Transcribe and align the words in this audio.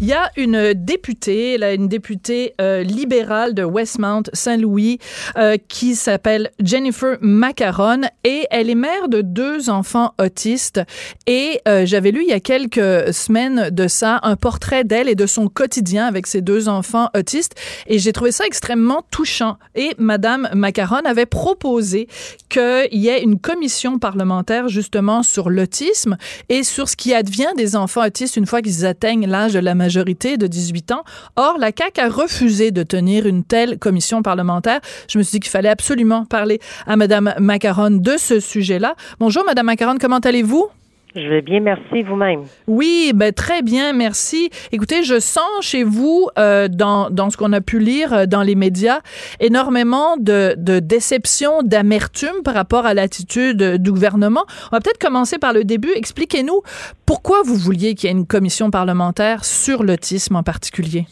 Il 0.00 0.06
y 0.06 0.12
a 0.12 0.30
une 0.36 0.74
députée, 0.74 1.58
là, 1.58 1.74
une 1.74 1.88
députée 1.88 2.54
euh, 2.60 2.84
libérale 2.84 3.52
de 3.52 3.64
Westmount, 3.64 4.22
Saint-Louis, 4.32 5.00
euh, 5.36 5.56
qui 5.66 5.96
s'appelle 5.96 6.52
Jennifer 6.62 7.16
Macaron 7.20 8.02
et 8.22 8.46
elle 8.52 8.70
est 8.70 8.76
mère 8.76 9.08
de 9.08 9.22
deux 9.22 9.70
enfants 9.70 10.14
autistes. 10.22 10.80
Et 11.26 11.60
euh, 11.66 11.84
j'avais 11.84 12.12
lu 12.12 12.22
il 12.22 12.28
y 12.28 12.32
a 12.32 12.38
quelques 12.38 13.12
semaines 13.12 13.70
de 13.70 13.88
ça 13.88 14.20
un 14.22 14.36
portrait 14.36 14.84
d'elle 14.84 15.08
et 15.08 15.16
de 15.16 15.26
son 15.26 15.48
quotidien 15.48 16.06
avec 16.06 16.28
ses 16.28 16.42
deux 16.42 16.68
enfants 16.68 17.10
autistes. 17.16 17.56
Et 17.88 17.98
j'ai 17.98 18.12
trouvé 18.12 18.30
ça 18.30 18.46
extrêmement 18.46 19.02
touchant. 19.10 19.56
Et 19.74 19.96
Madame 19.98 20.48
Macaron 20.54 21.04
avait 21.06 21.26
proposé 21.26 22.06
qu'il 22.48 22.86
y 22.92 23.08
ait 23.08 23.24
une 23.24 23.40
commission 23.40 23.98
parlementaire 23.98 24.68
justement 24.68 25.24
sur 25.24 25.50
l'autisme 25.50 26.18
et 26.48 26.62
sur 26.62 26.88
ce 26.88 26.94
qui 26.94 27.14
advient 27.14 27.52
des 27.56 27.74
enfants 27.74 28.06
autistes 28.06 28.36
une 28.36 28.46
fois 28.46 28.62
qu'ils 28.62 28.86
atteignent 28.86 29.26
l'âge 29.26 29.54
de 29.54 29.58
la 29.58 29.74
majorité 29.74 29.87
majorité 29.88 30.36
de 30.36 30.46
18 30.46 30.92
ans. 30.92 31.02
Or, 31.36 31.56
la 31.58 31.70
CAQ 31.76 32.00
a 32.00 32.08
refusé 32.10 32.70
de 32.72 32.82
tenir 32.82 33.26
une 33.26 33.42
telle 33.42 33.78
commission 33.78 34.20
parlementaire. 34.20 34.80
Je 35.08 35.16
me 35.16 35.22
suis 35.22 35.36
dit 35.36 35.40
qu'il 35.40 35.50
fallait 35.50 35.70
absolument 35.70 36.26
parler 36.26 36.60
à 36.86 36.96
Mme 36.96 37.34
Macaron 37.38 37.90
de 37.90 38.16
ce 38.18 38.38
sujet-là. 38.38 38.94
Bonjour, 39.18 39.44
Mme 39.46 39.64
Macaron, 39.64 39.96
comment 39.98 40.18
allez-vous? 40.18 40.68
Je 41.14 41.26
vais 41.26 41.40
bien, 41.42 41.60
merci 41.60 42.02
vous-même. 42.02 42.42
Oui, 42.66 43.12
ben 43.14 43.32
très 43.32 43.62
bien, 43.62 43.92
merci. 43.92 44.50
Écoutez, 44.72 45.02
je 45.02 45.18
sens 45.18 45.48
chez 45.62 45.82
vous, 45.82 46.28
euh, 46.38 46.68
dans, 46.68 47.10
dans 47.10 47.30
ce 47.30 47.36
qu'on 47.36 47.52
a 47.52 47.60
pu 47.60 47.78
lire 47.78 48.12
euh, 48.12 48.26
dans 48.26 48.42
les 48.42 48.54
médias, 48.54 49.00
énormément 49.40 50.16
de, 50.18 50.54
de 50.58 50.80
déception, 50.80 51.62
d'amertume 51.62 52.42
par 52.44 52.54
rapport 52.54 52.84
à 52.84 52.94
l'attitude 52.94 53.62
du 53.78 53.90
gouvernement. 53.90 54.44
On 54.70 54.76
va 54.76 54.80
peut-être 54.80 54.98
commencer 54.98 55.38
par 55.38 55.52
le 55.52 55.64
début. 55.64 55.90
Expliquez-nous 55.94 56.60
pourquoi 57.06 57.42
vous 57.42 57.56
vouliez 57.56 57.94
qu'il 57.94 58.08
y 58.08 58.12
ait 58.12 58.16
une 58.16 58.26
commission 58.26 58.70
parlementaire 58.70 59.44
sur 59.44 59.82
l'autisme 59.82 60.36
en 60.36 60.42
particulier. 60.42 61.06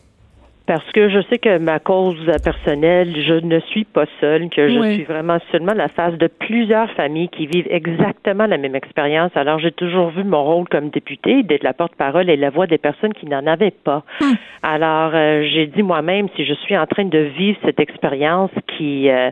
Parce 0.67 0.91
que 0.93 1.09
je 1.09 1.21
sais 1.31 1.39
que 1.39 1.59
ma 1.59 1.79
cause 1.79 2.27
personnelle, 2.43 3.15
je 3.23 3.35
ne 3.35 3.61
suis 3.61 3.85
pas 3.85 4.07
seule, 4.21 4.49
que 4.49 4.69
je 4.69 4.95
suis 4.95 5.05
vraiment 5.05 5.39
seulement 5.53 5.75
la 5.75 5.87
face 5.87 6.15
de 6.15 6.27
plusieurs 6.27 6.91
familles 6.93 7.29
qui 7.29 7.47
vivent 7.47 7.69
exactement 7.71 8.47
la 8.47 8.59
même 8.59 8.75
expérience. 8.75 9.31
Alors, 9.37 9.61
j'ai 9.61 9.71
toujours 9.71 10.11
vu 10.11 10.25
mon 10.25 10.43
rôle 10.43 10.69
comme 10.69 10.91
députée 10.91 11.45
d'être 11.45 11.63
la 11.63 11.73
porte-parole 11.73 12.29
et 12.29 12.37
la 12.37 12.51
voix 12.51 12.67
des 12.67 12.79
personnes 12.79 13.15
qui 13.15 13.27
n'en 13.27 13.47
avaient 13.47 13.71
pas. 13.71 14.03
Alors, 14.65 15.13
euh, 15.15 15.47
j'ai 15.53 15.67
dit 15.69 15.85
moi-même, 15.85 16.29
si 16.35 16.45
je 16.45 16.55
suis 16.55 16.77
en 16.77 16.87
train 16.87 17.05
de 17.05 17.19
vivre 17.19 17.59
cette 17.65 17.79
expérience 17.79 18.51
qui, 18.77 19.09
euh, 19.09 19.31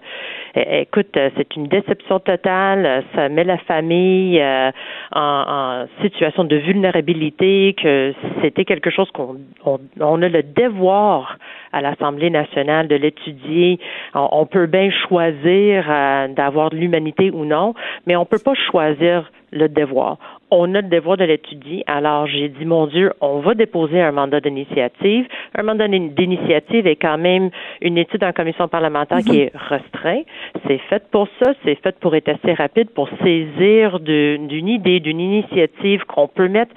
écoute, 0.55 1.17
euh, 1.17 1.31
c'est 1.37 1.57
une 1.57 1.67
déception 1.67 2.21
totale, 2.21 3.03
ça 3.17 3.29
met 3.29 3.43
la 3.43 3.59
famille 3.59 4.41
en, 4.41 4.71
en, 5.17 5.87
situation 6.03 6.45
de 6.45 6.57
vulnérabilité, 6.57 7.75
que 7.83 8.15
c'était 8.41 8.65
quelque 8.65 8.91
chose 8.91 9.11
qu'on 9.11 9.39
on, 9.65 9.81
on 10.01 10.23
a 10.23 10.29
le 10.29 10.45
devoir 10.45 11.24
à 11.73 11.81
l'Assemblée 11.81 12.31
nationale 12.31 12.89
de 12.89 12.97
l'étudier. 12.97 13.79
On, 14.15 14.47
peut 14.47 14.67
bien 14.67 14.91
choisir 14.91 15.85
euh, 15.89 16.29
d'avoir 16.29 16.71
de 16.71 16.77
l'humanité 16.77 17.31
ou 17.31 17.45
non, 17.45 17.75
mais 18.07 18.17
on 18.17 18.25
peut 18.25 18.39
pas 18.39 18.55
choisir 18.55 19.31
le 19.55 19.69
devoir. 19.69 20.19
On 20.51 20.75
a 20.75 20.81
le 20.81 20.89
devoir 20.89 21.17
de 21.17 21.25
l'étudier. 21.25 21.85
Alors, 21.87 22.27
j'ai 22.27 22.49
dit, 22.49 22.65
mon 22.65 22.87
Dieu, 22.87 23.13
on 23.21 23.39
va 23.39 23.55
déposer 23.55 24.01
un 24.01 24.13
mandat 24.13 24.41
d'initiative. 24.41 25.27
Un 25.55 25.63
mandat 25.63 25.89
d'initiative 25.89 26.87
est 26.87 26.97
quand 26.97 27.19
même 27.19 27.51
une 27.81 27.97
étude 27.97 28.23
en 28.25 28.33
commission 28.33 28.69
parlementaire 28.69 29.19
qui 29.19 29.41
est 29.41 29.53
restreint. 29.55 30.23
C'est 30.67 30.79
fait 30.79 31.09
pour 31.11 31.29
ça. 31.41 31.53
C'est 31.65 31.77
fait 31.77 31.99
pour 31.99 32.15
être 32.15 32.29
assez 32.29 32.53
rapide, 32.53 32.91
pour 32.91 33.09
saisir 33.23 34.01
d'une 34.01 34.69
idée, 34.69 35.01
d'une 35.01 35.21
initiative 35.21 36.05
qu'on 36.05 36.29
peut 36.29 36.49
mettre 36.49 36.75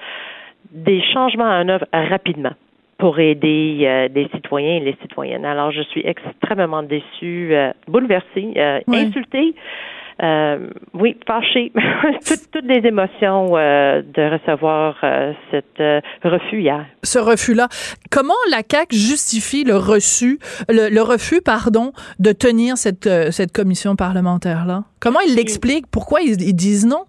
des 0.70 1.02
changements 1.12 1.44
en 1.44 1.68
œuvre 1.68 1.86
rapidement 1.92 2.52
pour 2.98 3.20
aider 3.20 3.82
euh, 3.82 4.08
des 4.08 4.28
citoyens 4.34 4.76
et 4.76 4.80
les 4.80 4.96
citoyennes. 5.00 5.44
Alors, 5.44 5.70
je 5.70 5.82
suis 5.82 6.02
extrêmement 6.04 6.82
déçue, 6.82 7.54
euh, 7.54 7.72
bouleversée, 7.86 8.52
euh, 8.56 8.80
insultée. 8.88 9.54
oui, 10.94 11.16
fâchée, 11.24 11.70
toutes, 12.26 12.50
toutes, 12.52 12.64
les 12.64 12.84
émotions 12.84 13.50
de 13.50 14.32
recevoir 14.32 14.96
cet 15.52 15.80
refus 16.24 16.60
hier. 16.60 16.84
Ce 17.04 17.20
refus-là. 17.20 17.68
Comment 18.10 18.34
la 18.50 18.62
CAQ 18.68 18.96
justifie 18.96 19.62
le 19.62 19.76
reçu, 19.76 20.40
le, 20.68 21.00
refus, 21.02 21.40
pardon, 21.40 21.92
de 22.18 22.32
tenir 22.32 22.76
cette, 22.76 23.08
cette 23.30 23.52
commission 23.52 23.94
parlementaire-là? 23.94 24.82
Comment 24.98 25.20
ils 25.20 25.36
l'expliquent? 25.36 25.86
Pourquoi 25.86 26.20
ils 26.22 26.36
disent 26.36 26.86
non? 26.86 27.04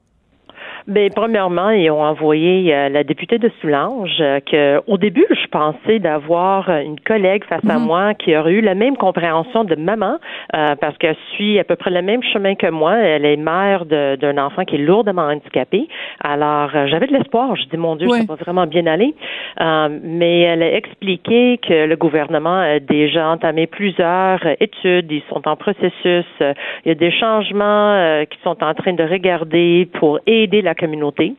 Bien, 0.90 1.08
premièrement, 1.16 1.70
ils 1.70 1.92
ont 1.92 2.02
envoyé 2.02 2.74
euh, 2.74 2.90
la 2.90 3.04
députée 3.04 3.38
de 3.38 3.52
Soulanges 3.62 4.18
euh, 4.22 4.40
que, 4.40 4.82
au 4.88 4.98
début, 4.98 5.28
je 5.30 5.48
pensais 5.52 6.00
d'avoir 6.00 6.68
une 6.68 7.00
collègue 7.00 7.44
face 7.44 7.62
à 7.70 7.78
mhm. 7.78 7.86
moi 7.86 8.16
qui 8.16 8.36
aurait 8.36 8.54
eu 8.54 8.62
la 8.62 8.74
même 8.74 8.98
compréhension 8.98 9.66
de 9.66 9.76
maman, 9.76 10.18
euh, 10.56 10.76
parce 10.82 10.98
qu'elle 10.98 11.16
suit 11.36 11.60
à 11.60 11.64
peu 11.64 11.76
près 11.76 11.92
le 11.92 12.02
même 12.02 12.24
chemin 12.24 12.56
que 12.56 12.72
moi. 12.72 12.98
Elle 12.98 13.26
est 13.26 13.38
mère 13.38 13.86
d'un 13.86 14.38
enfant 14.40 14.66
qui 14.66 14.78
est 14.78 14.80
lourdement 14.80 15.28
handicapé. 15.28 15.88
Alors, 16.24 16.72
j'avais 16.88 17.06
de 17.06 17.14
l'espoir. 17.14 17.56
Je 17.56 17.66
dis, 17.66 17.78
mon 17.78 17.96
Dieu, 17.96 18.10
ça 18.10 18.24
va 18.28 18.34
vraiment 18.34 18.66
bien 18.66 18.88
aller. 18.88 19.14
mais 19.60 20.42
elle 20.42 20.64
a 20.64 20.74
expliqué 20.74 21.60
que 21.60 21.86
le 21.86 21.96
gouvernement 21.98 22.62
a 22.62 22.80
déjà 22.80 23.30
entamé 23.30 23.68
plusieurs 23.68 24.40
études. 24.60 25.12
Ils 25.12 25.24
sont 25.30 25.48
en 25.48 25.56
processus. 25.56 26.26
Il 26.40 26.88
y 26.88 26.92
a 26.92 26.96
des 26.96 27.12
changements 27.12 28.24
qui 28.28 28.40
sont 28.44 28.64
en 28.64 28.74
train 28.74 28.94
de 28.94 29.04
regarder 29.04 29.88
pour 30.00 30.20
aider 30.26 30.64
la 30.64 30.74
communauté 30.80 31.36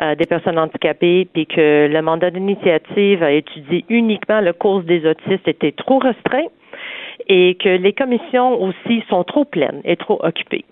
euh, 0.00 0.14
des 0.14 0.26
personnes 0.26 0.58
handicapées, 0.58 1.28
puis 1.32 1.46
que 1.46 1.88
le 1.90 2.02
mandat 2.02 2.30
d'initiative 2.30 3.22
a 3.22 3.32
étudié 3.32 3.84
uniquement 3.88 4.40
le 4.40 4.52
cause 4.52 4.84
des 4.84 5.06
autistes 5.06 5.48
était 5.48 5.72
trop 5.72 5.98
restreint 5.98 6.46
et 7.28 7.56
que 7.56 7.68
les 7.68 7.92
commissions 7.92 8.62
aussi 8.62 9.02
sont 9.08 9.24
trop 9.24 9.44
pleines 9.44 9.80
et 9.84 9.96
trop 9.96 10.18
occupées. 10.22 10.64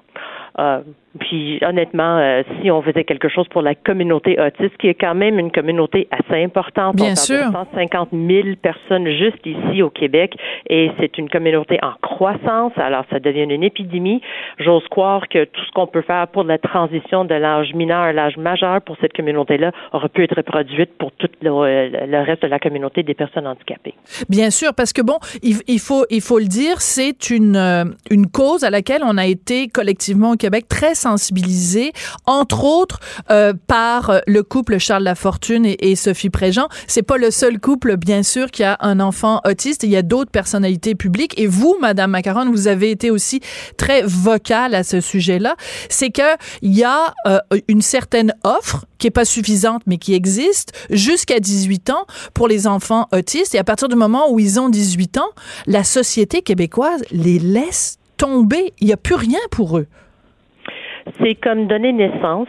Euh, 0.59 0.81
puis 1.21 1.61
honnêtement, 1.65 2.19
euh, 2.19 2.43
si 2.61 2.71
on 2.71 2.83
faisait 2.83 3.05
quelque 3.05 3.29
chose 3.29 3.47
pour 3.49 3.63
la 3.63 3.75
communauté 3.75 4.39
autiste, 4.41 4.77
qui 4.79 4.89
est 4.89 4.95
quand 4.95 5.15
même 5.15 5.39
une 5.39 5.53
communauté 5.53 6.09
assez 6.11 6.43
importante, 6.43 6.97
Bien 6.97 7.13
on 7.13 7.17
sûr. 7.17 7.53
150 7.53 8.09
000 8.13 8.49
personnes 8.61 9.09
juste 9.09 9.45
ici 9.45 9.83
au 9.83 9.91
Québec, 9.91 10.37
et 10.69 10.91
c'est 10.99 11.17
une 11.19 11.29
communauté 11.29 11.79
en 11.83 11.93
croissance. 12.03 12.73
Alors 12.77 13.05
ça 13.11 13.21
devient 13.21 13.43
une 13.43 13.63
épidémie. 13.63 14.21
J'ose 14.59 14.87
croire 14.89 15.29
que 15.29 15.45
tout 15.45 15.61
ce 15.65 15.71
qu'on 15.73 15.87
peut 15.87 16.03
faire 16.03 16.27
pour 16.29 16.43
la 16.43 16.59
transition 16.59 17.25
de 17.25 17.35
l'âge 17.35 17.75
mineur 17.75 18.01
à 18.01 18.13
l'âge 18.13 18.37
majeur 18.37 18.81
pour 18.83 18.97
cette 19.01 19.13
communauté-là 19.13 19.71
aurait 19.93 20.09
pu 20.09 20.25
être 20.25 20.37
reproduite 20.37 20.99
pour 20.99 21.13
tout 21.13 21.29
le, 21.43 22.25
reste 22.25 22.43
de 22.43 22.49
la 22.49 22.59
communauté 22.59 23.03
des 23.05 23.15
personnes 23.15 23.47
handicapées. 23.47 23.95
Bien 24.29 24.51
sûr, 24.51 24.75
parce 24.75 24.93
que 24.93 25.03
bon, 25.03 25.19
il, 25.43 25.79
faut 25.79 26.07
il 26.11 26.21
faut 26.21 26.39
le 26.39 26.47
dire, 26.47 26.81
c'est 26.81 27.31
une 27.31 27.57
euh, 27.57 27.85
une 28.11 28.27
cause 28.27 28.65
à 28.65 28.71
laquelle 28.71 29.03
on 29.05 29.17
a 29.17 29.27
été 29.27 29.69
collectivement 29.69 30.35
Québec 30.45 30.69
très 30.69 30.95
sensibilisés, 30.95 31.95
entre 32.27 32.65
autres 32.65 33.01
euh, 33.31 33.55
par 33.67 34.21
le 34.27 34.43
couple 34.43 34.77
Charles 34.77 35.05
Lafortune 35.05 35.65
et, 35.65 35.79
et 35.81 35.97
Sophie 35.97 36.29
Préjean. 36.29 36.69
C'est 36.87 37.03
pas 37.03 37.17
le 37.17 37.31
seul 37.31 37.59
couple, 37.59 37.97
bien 37.97 38.23
sûr, 38.23 38.51
qui 38.51 38.63
a 38.63 38.77
un 38.81 39.01
enfant 39.01 39.41
autiste. 39.49 39.85
Il 39.85 39.89
y 39.89 39.97
a 39.97 40.03
d'autres 40.03 40.31
personnalités 40.31 40.95
publiques. 40.95 41.33
Et 41.41 41.47
vous, 41.47 41.79
Madame 41.81 42.11
Macaron, 42.11 42.51
vous 42.51 42.69
avez 42.69 42.91
été 42.91 43.11
aussi 43.11 43.41
très 43.79 44.03
vocale 44.03 44.75
à 44.75 44.85
ce 44.85 45.01
sujet-là. 45.01 45.57
C'est 45.89 46.11
que 46.11 46.37
il 46.61 46.75
y 46.75 46.85
a 46.85 47.15
euh, 47.27 47.39
une 47.67 47.81
certaine 47.81 48.35
offre 48.45 48.85
qui 48.99 49.07
est 49.07 49.11
pas 49.11 49.25
suffisante, 49.25 49.81
mais 49.87 49.97
qui 49.97 50.13
existe 50.13 50.73
jusqu'à 50.91 51.41
18 51.41 51.89
ans 51.89 52.05
pour 52.35 52.49
les 52.49 52.67
enfants 52.67 53.09
autistes. 53.13 53.55
Et 53.55 53.59
à 53.59 53.65
partir 53.65 53.89
du 53.89 53.97
moment 53.97 54.31
où 54.31 54.39
ils 54.39 54.61
ont 54.61 54.69
18 54.69 55.17
ans, 55.17 55.31
la 55.67 55.85
société 55.85 56.43
québécoise 56.43 57.03
les 57.11 57.39
laisse 57.39 57.97
tomber. 58.19 58.73
Il 58.81 58.87
n'y 58.87 58.93
a 58.93 58.97
plus 58.97 59.15
rien 59.15 59.41
pour 59.51 59.79
eux. 59.79 59.87
C'est 61.21 61.35
comme 61.37 61.67
donner 61.67 61.93
naissance 61.93 62.49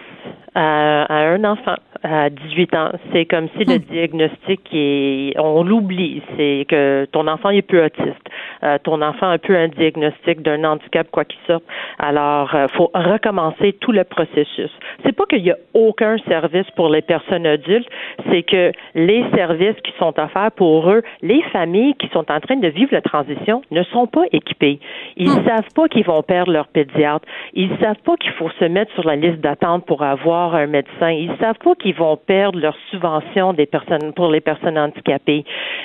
à, 0.55 1.33
un 1.33 1.43
enfant 1.43 1.75
à 2.03 2.29
18 2.29 2.75
ans. 2.75 2.91
C'est 3.11 3.25
comme 3.25 3.47
si 3.57 3.65
le 3.65 3.75
hmm. 3.75 3.91
diagnostic 3.91 4.61
est, 4.73 5.33
on 5.37 5.63
l'oublie. 5.63 6.21
C'est 6.37 6.65
que 6.67 7.05
ton 7.11 7.27
enfant 7.27 7.49
est 7.49 7.61
peu 7.61 7.83
autiste. 7.83 8.24
Euh, 8.63 8.77
ton 8.83 9.01
enfant 9.01 9.27
a 9.27 9.33
un 9.33 9.37
peu 9.37 9.55
un 9.55 9.67
diagnostic 9.67 10.41
d'un 10.41 10.63
handicap 10.63 11.07
quoi 11.11 11.25
qu'il 11.25 11.39
sorte. 11.47 11.63
Alors, 11.99 12.53
euh, 12.55 12.67
faut 12.69 12.91
recommencer 12.93 13.73
tout 13.73 13.91
le 13.91 14.03
processus. 14.03 14.71
C'est 15.03 15.15
pas 15.15 15.25
qu'il 15.25 15.43
y 15.43 15.51
a 15.51 15.57
aucun 15.73 16.17
service 16.27 16.69
pour 16.75 16.89
les 16.89 17.01
personnes 17.01 17.45
adultes, 17.45 17.89
c'est 18.29 18.43
que 18.43 18.71
les 18.95 19.25
services 19.33 19.79
qui 19.83 19.93
sont 19.99 20.19
offerts 20.19 20.51
pour 20.55 20.89
eux, 20.89 21.03
les 21.21 21.41
familles 21.53 21.95
qui 21.95 22.07
sont 22.09 22.31
en 22.31 22.39
train 22.39 22.55
de 22.55 22.67
vivre 22.67 22.89
la 22.91 23.01
transition 23.01 23.61
ne 23.71 23.83
sont 23.83 24.07
pas 24.07 24.23
équipées. 24.31 24.79
Ils 25.17 25.29
ne 25.29 25.39
hmm. 25.39 25.45
savent 25.45 25.73
pas 25.75 25.87
qu'ils 25.87 26.05
vont 26.05 26.21
perdre 26.21 26.51
leur 26.51 26.67
pédiatre. 26.67 27.25
Ils 27.53 27.69
savent 27.81 28.01
pas 28.03 28.15
qu'il 28.17 28.31
faut 28.33 28.49
se 28.59 28.65
mettre 28.65 28.93
sur 28.93 29.03
la 29.03 29.15
liste 29.15 29.39
d'attente 29.39 29.85
pour 29.85 30.03
avoir 30.03 30.55
un 30.55 30.67
médecin. 30.67 31.09
Ils 31.09 31.35
savent 31.39 31.57
pas 31.63 31.75
qu'ils 31.75 31.95
vont 31.95 32.17
perdre 32.17 32.59
leur 32.59 32.75
subvention 32.89 33.53
des 33.53 33.65
personnes 33.65 34.13
pour 34.13 34.29
les 34.29 34.41
personnes 34.41 34.77
handicapées. 34.77 35.43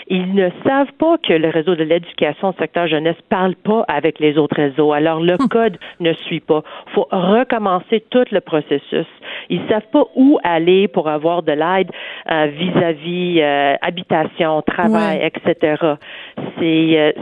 Ils 0.09 0.35
ne 0.35 0.49
savent 0.67 0.93
pas 0.99 1.19
que 1.19 1.33
le 1.33 1.49
réseau 1.49 1.75
de 1.75 1.85
l'éducation 1.85 2.53
secteur 2.61 2.87
jeunesse 2.87 3.17
parle 3.29 3.55
pas 3.57 3.85
avec 3.89 4.19
les 4.19 4.39
autres 4.39 4.57
réseaux. 4.57 4.93
Alors 4.93 5.21
le 5.21 5.35
hum. 5.35 5.49
code 5.49 5.79
ne 5.99 6.13
suit 6.13 6.41
pas. 6.41 6.63
Faut 6.95 7.09
recommencer 7.11 8.05
tout 8.11 8.25
le 8.31 8.41
processus. 8.41 9.07
Ils 9.49 9.63
savent 9.69 9.89
pas 9.93 10.05
où 10.15 10.39
aller 10.45 10.87
pour 10.89 11.09
avoir 11.09 11.43
de 11.43 11.53
l'aide 11.53 11.91
euh, 12.31 12.47
vis-à-vis 12.47 13.41
euh, 13.41 13.75
habitation, 13.81 14.63
travail, 14.63 15.21
etc. 15.23 15.77
C'est, 16.59 17.15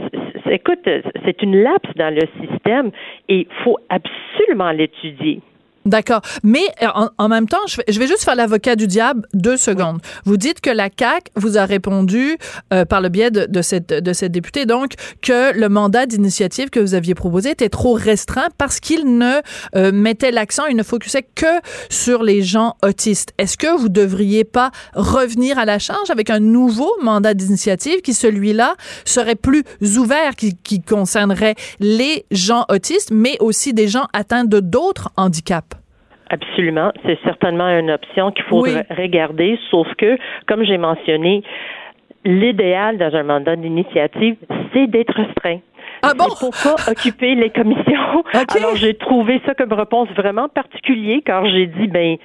écoute, 0.49 0.87
c'est 1.25 1.41
une 1.41 1.63
lapse 1.63 1.89
dans 1.95 2.13
le 2.13 2.27
système 2.41 2.91
et 3.27 3.47
il 3.49 3.63
faut 3.63 3.77
absolument 3.89 4.71
l'étudier. 4.71 5.41
D'accord. 5.85 6.21
Mais 6.43 6.65
euh, 6.83 6.87
en, 7.17 7.29
même 7.29 7.47
temps, 7.47 7.57
je 7.65 7.99
vais, 7.99 8.07
juste 8.07 8.23
faire 8.23 8.35
l'avocat 8.35 8.75
du 8.75 8.85
diable 8.85 9.27
deux 9.33 9.55
secondes. 9.55 9.99
Vous 10.25 10.35
dites 10.35 10.59
que 10.59 10.69
la 10.69 10.89
CAC 10.89 11.31
vous 11.35 11.57
a 11.57 11.65
répondu 11.65 12.37
euh, 12.73 12.83
par 12.83 13.01
le 13.01 13.09
biais 13.09 13.31
de, 13.31 13.61
cette, 13.61 13.93
de 13.93 14.13
cette 14.13 14.31
députée, 14.31 14.65
donc, 14.65 14.93
que 15.21 15.57
le 15.57 15.69
mandat 15.69 16.05
d'initiative 16.05 16.69
que 16.69 16.79
vous 16.79 16.95
aviez 16.95 17.15
proposé 17.15 17.51
était 17.51 17.69
trop 17.69 17.93
restreint 17.93 18.49
parce 18.57 18.79
qu'il 18.79 19.17
ne 19.17 19.39
euh, 19.75 19.91
mettait 19.91 20.31
l'accent, 20.31 20.65
il 20.65 20.75
ne 20.75 20.83
focusait 20.83 21.25
que 21.33 21.45
sur 21.89 22.23
les 22.23 22.41
gens 22.41 22.75
autistes. 22.83 23.33
Est-ce 23.37 23.57
que 23.57 23.75
vous 23.79 23.89
devriez 23.89 24.43
pas 24.43 24.71
revenir 24.93 25.57
à 25.57 25.65
la 25.65 25.79
charge 25.79 26.09
avec 26.09 26.29
un 26.29 26.39
nouveau 26.39 26.91
mandat 27.01 27.33
d'initiative 27.33 28.01
qui, 28.01 28.13
celui-là, 28.13 28.75
serait 29.05 29.35
plus 29.35 29.63
ouvert, 29.97 30.35
qui, 30.35 30.55
qui 30.55 30.81
concernerait 30.81 31.55
les 31.79 32.25
gens 32.31 32.65
autistes, 32.69 33.11
mais 33.11 33.37
aussi 33.39 33.73
des 33.73 33.87
gens 33.87 34.07
atteints 34.13 34.45
de 34.45 34.59
d'autres 34.59 35.09
handicaps? 35.15 35.78
Absolument. 36.29 36.91
C'est 37.05 37.19
certainement 37.23 37.67
une 37.67 37.91
option 37.91 38.31
qu'il 38.31 38.45
faut 38.45 38.61
regarder, 38.61 39.59
sauf 39.71 39.87
que, 39.95 40.17
comme 40.47 40.63
j'ai 40.63 40.77
mentionné, 40.77 41.43
l'idéal 42.25 42.97
dans 42.97 43.15
un 43.15 43.23
mandat 43.23 43.55
d'initiative, 43.55 44.35
c'est 44.73 44.87
d'être 44.87 45.13
restreint. 45.13 45.59
Ah 46.01 46.13
bon? 46.17 46.25
Pour 46.39 46.51
pas 46.51 46.91
occuper 46.91 47.35
les 47.35 47.49
commissions. 47.49 48.23
Alors, 48.55 48.75
j'ai 48.75 48.93
trouvé 48.93 49.41
ça 49.45 49.53
comme 49.53 49.73
réponse 49.73 50.07
vraiment 50.09 50.47
particulier 50.47 51.21
car 51.25 51.45
j'ai 51.45 51.67
dit, 51.67 51.87
ben, 51.87 52.17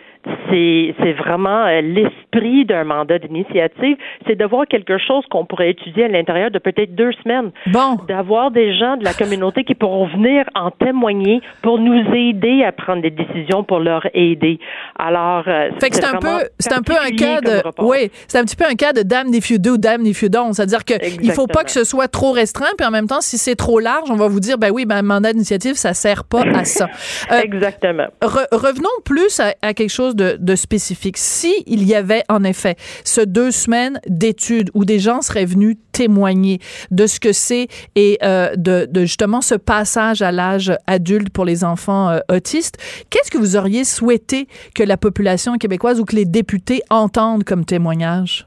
c'est, 0.49 0.95
c'est 1.01 1.13
vraiment 1.13 1.67
euh, 1.67 1.81
l'esprit 1.81 2.65
d'un 2.65 2.85
mandat 2.85 3.19
d'initiative, 3.19 3.97
c'est 4.27 4.37
de 4.37 4.45
voir 4.45 4.67
quelque 4.67 4.99
chose 4.99 5.25
qu'on 5.31 5.45
pourrait 5.45 5.71
étudier 5.71 6.05
à 6.05 6.09
l'intérieur 6.09 6.51
de 6.51 6.59
peut-être 6.59 6.95
deux 6.95 7.13
semaines. 7.23 7.51
Bon. 7.67 7.97
D'avoir 8.09 8.51
des 8.51 8.77
gens 8.77 8.97
de 8.97 9.05
la 9.05 9.13
communauté 9.13 9.65
qui 9.65 9.75
pourront 9.75 10.07
venir 10.07 10.45
en 10.55 10.71
témoigner 10.71 11.41
pour 11.63 11.79
nous 11.79 12.03
aider 12.15 12.65
à 12.65 12.73
prendre 12.73 13.03
des 13.03 13.11
décisions 13.11 13.65
pour 13.65 13.81
leur 13.81 14.07
aider. 14.15 14.59
Alors, 14.99 15.45
euh, 15.47 15.71
fait 15.81 15.91
que 15.91 15.97
c'est, 15.97 16.05
un 16.05 16.19
peu, 16.19 16.45
c'est 16.59 16.73
un 16.73 16.83
peu 16.83 16.95
un 16.95 17.11
cas 17.11 17.41
de, 17.41 17.63
oui, 17.79 18.11
c'est 18.27 18.39
un 18.39 18.45
petit 18.45 18.57
peu 18.57 18.65
un 18.65 18.75
cas 18.75 18.93
de 18.93 19.03
damn 19.03 19.33
if 19.35 19.51
you 19.51 19.59
do, 19.59 19.77
damn 19.77 20.07
if 20.07 20.23
you 20.23 20.29
don't. 20.29 20.53
C'est-à-dire 20.53 20.85
que 20.85 20.95
il 21.23 21.33
faut 21.33 21.47
pas 21.47 21.65
que 21.65 21.71
ce 21.71 21.85
soit 21.85 22.09
trop 22.09 22.33
restreint, 22.33 22.73
puis 22.77 22.87
en 22.87 22.91
même 22.91 23.07
temps, 23.07 23.21
si 23.21 23.39
c'est 23.39 23.57
trop 23.57 23.79
large, 23.79 24.11
on 24.11 24.17
va 24.17 24.29
vous 24.29 24.41
dire, 24.41 24.59
ben 24.59 24.71
oui, 24.71 24.87
ben 24.87 25.03
mandat 25.03 25.33
d'initiative, 25.33 25.75
ça 25.75 25.95
sert 25.95 26.25
pas 26.25 26.43
à 26.55 26.65
ça. 26.65 26.87
Euh, 27.31 27.41
Exactement. 27.43 28.07
revenons 28.23 28.89
plus 29.05 29.41
à, 29.41 29.55
à 29.63 29.73
quelque 29.73 29.91
chose 29.91 30.14
de, 30.15 30.55
spécifique. 30.55 31.17
Si 31.17 31.53
il 31.67 31.85
y 31.85 31.95
avait 31.95 32.23
en 32.29 32.45
effet 32.45 32.77
ce 33.05 33.21
deux 33.21 33.51
semaines 33.51 33.99
d'études 34.09 34.71
où 34.75 34.85
des 34.85 34.99
gens 34.99 35.21
seraient 35.21 35.45
venus 35.45 35.77
témoigner 35.93 36.59
de 36.91 37.07
ce 37.07 37.21
que 37.21 37.33
c'est 37.33 37.69
et 37.95 38.19
euh, 38.23 38.55
de, 38.57 38.89
justement 39.01 39.41
ce 39.41 39.55
passage 39.55 40.23
à 40.23 40.33
l'âge 40.33 40.73
adulte 40.87 41.31
pour 41.31 41.45
les 41.45 41.65
enfants 41.65 42.11
euh, 42.11 42.19
autistes, 42.31 42.79
qu'est-ce 43.11 43.31
que 43.31 43.39
vous 43.39 43.57
auriez 43.57 43.85
souhaité 43.85 44.47
que 44.75 44.83
la 44.83 44.97
population 44.97 45.57
québécoise 45.57 46.01
ou 46.01 46.05
que 46.05 46.17
les 46.17 46.25
députés 46.25 46.83
entendent 46.91 47.45
comme 47.45 47.65
témoignage? 47.65 48.47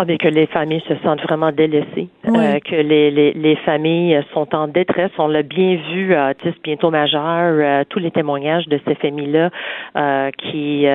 Ah, 0.00 0.06
que 0.06 0.28
les 0.28 0.46
familles 0.46 0.82
se 0.88 0.94
sentent 1.02 1.20
vraiment 1.20 1.52
délaissées, 1.52 2.08
euh, 2.36 2.58
que 2.60 2.76
les, 2.76 3.10
les, 3.10 3.32
les, 3.32 3.56
familles 3.56 4.20
sont 4.32 4.54
en 4.54 4.68
détresse. 4.68 5.10
On 5.18 5.28
l'a 5.28 5.42
bien 5.42 5.78
vu 5.92 6.14
à 6.14 6.30
Autisme 6.30 6.58
bientôt 6.62 6.90
majeur, 6.90 7.20
euh, 7.22 7.84
tous 7.88 7.98
les 7.98 8.10
témoignages 8.10 8.66
de 8.68 8.80
ces 8.86 8.94
familles-là 8.94 9.50
euh, 9.96 10.30
qui 10.38 10.86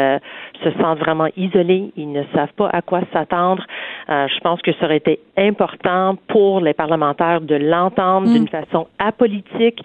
se 0.64 0.72
sentent 0.80 1.00
vraiment 1.00 1.28
isolées, 1.38 1.92
ils 1.98 2.12
ne 2.12 2.24
savent 2.34 2.54
pas 2.56 2.70
à 2.72 2.82
quoi 2.82 3.02
s'attendre. 3.12 3.64
je 4.08 4.40
pense 4.40 4.62
que 4.62 4.72
ça 4.74 4.86
aurait 4.86 4.98
été 4.98 5.20
important 5.38 6.16
pour 6.28 6.62
les 6.62 6.74
parlementaires 6.74 7.42
de 7.42 7.56
l'entendre 7.56 8.28
d'une 8.28 8.44
mm. 8.44 8.48
façon 8.48 8.88
apolitique. 9.00 9.82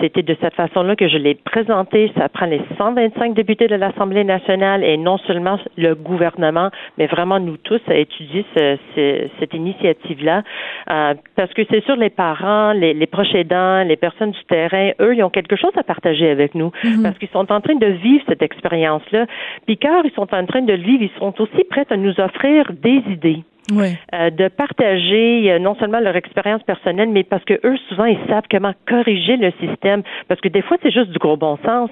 C'était 0.00 0.22
de 0.22 0.36
cette 0.40 0.54
façon-là 0.54 0.96
que 0.96 1.08
je 1.08 1.16
l'ai 1.16 1.34
présenté. 1.34 2.10
Ça 2.16 2.28
prend 2.28 2.46
les 2.46 2.62
125 2.76 3.34
députés 3.34 3.68
de 3.68 3.76
l'Assemblée 3.76 4.24
nationale 4.24 4.82
et 4.82 4.96
non 4.96 5.18
seulement 5.18 5.58
le 5.76 5.94
gouvernement, 5.94 6.70
mais 6.98 7.06
vraiment 7.06 7.38
nous 7.38 7.56
tous 7.56 7.80
à 7.88 7.94
étudier 7.94 8.44
cette 8.54 9.54
initiative-là, 9.54 10.42
euh, 10.88 11.14
parce 11.36 11.52
que 11.52 11.62
c'est 11.70 11.84
sûr, 11.84 11.96
les 11.96 12.10
parents, 12.10 12.72
les, 12.72 12.94
les, 12.94 13.06
proches 13.06 13.34
aidants, 13.34 13.82
les 13.82 13.96
personnes 13.96 14.30
du 14.30 14.44
terrain, 14.48 14.92
eux, 15.00 15.14
ils 15.14 15.22
ont 15.22 15.30
quelque 15.30 15.56
chose 15.56 15.72
à 15.76 15.82
partager 15.82 16.30
avec 16.30 16.54
nous, 16.54 16.72
mm-hmm. 16.82 17.02
parce 17.02 17.18
qu'ils 17.18 17.28
sont 17.28 17.50
en 17.52 17.60
train 17.60 17.74
de 17.74 17.86
vivre 17.86 18.24
cette 18.28 18.42
expérience-là. 18.42 19.26
Puis 19.66 19.76
car 19.76 20.04
ils 20.04 20.12
sont 20.12 20.32
en 20.34 20.46
train 20.46 20.62
de 20.62 20.72
le 20.72 20.82
vivre, 20.82 21.02
ils 21.02 21.18
sont 21.18 21.40
aussi 21.40 21.64
prêts 21.68 21.86
à 21.90 21.96
nous 21.96 22.18
offrir 22.20 22.70
des 22.72 23.02
idées 23.08 23.44
oui. 23.72 23.96
euh, 24.14 24.30
de 24.30 24.48
partager 24.48 25.52
euh, 25.52 25.58
non 25.58 25.74
seulement 25.76 26.00
leur 26.00 26.16
expérience 26.16 26.62
personnelle, 26.62 27.08
mais 27.10 27.24
parce 27.24 27.44
que 27.44 27.54
eux 27.64 27.76
souvent 27.88 28.04
ils 28.04 28.18
savent 28.28 28.44
comment 28.50 28.72
corriger 28.88 29.36
le 29.36 29.52
système. 29.60 30.02
Parce 30.28 30.40
que 30.40 30.48
des 30.48 30.62
fois 30.62 30.76
c'est 30.82 30.90
juste 30.90 31.10
du 31.10 31.18
gros 31.18 31.36
bon 31.36 31.58
sens. 31.64 31.90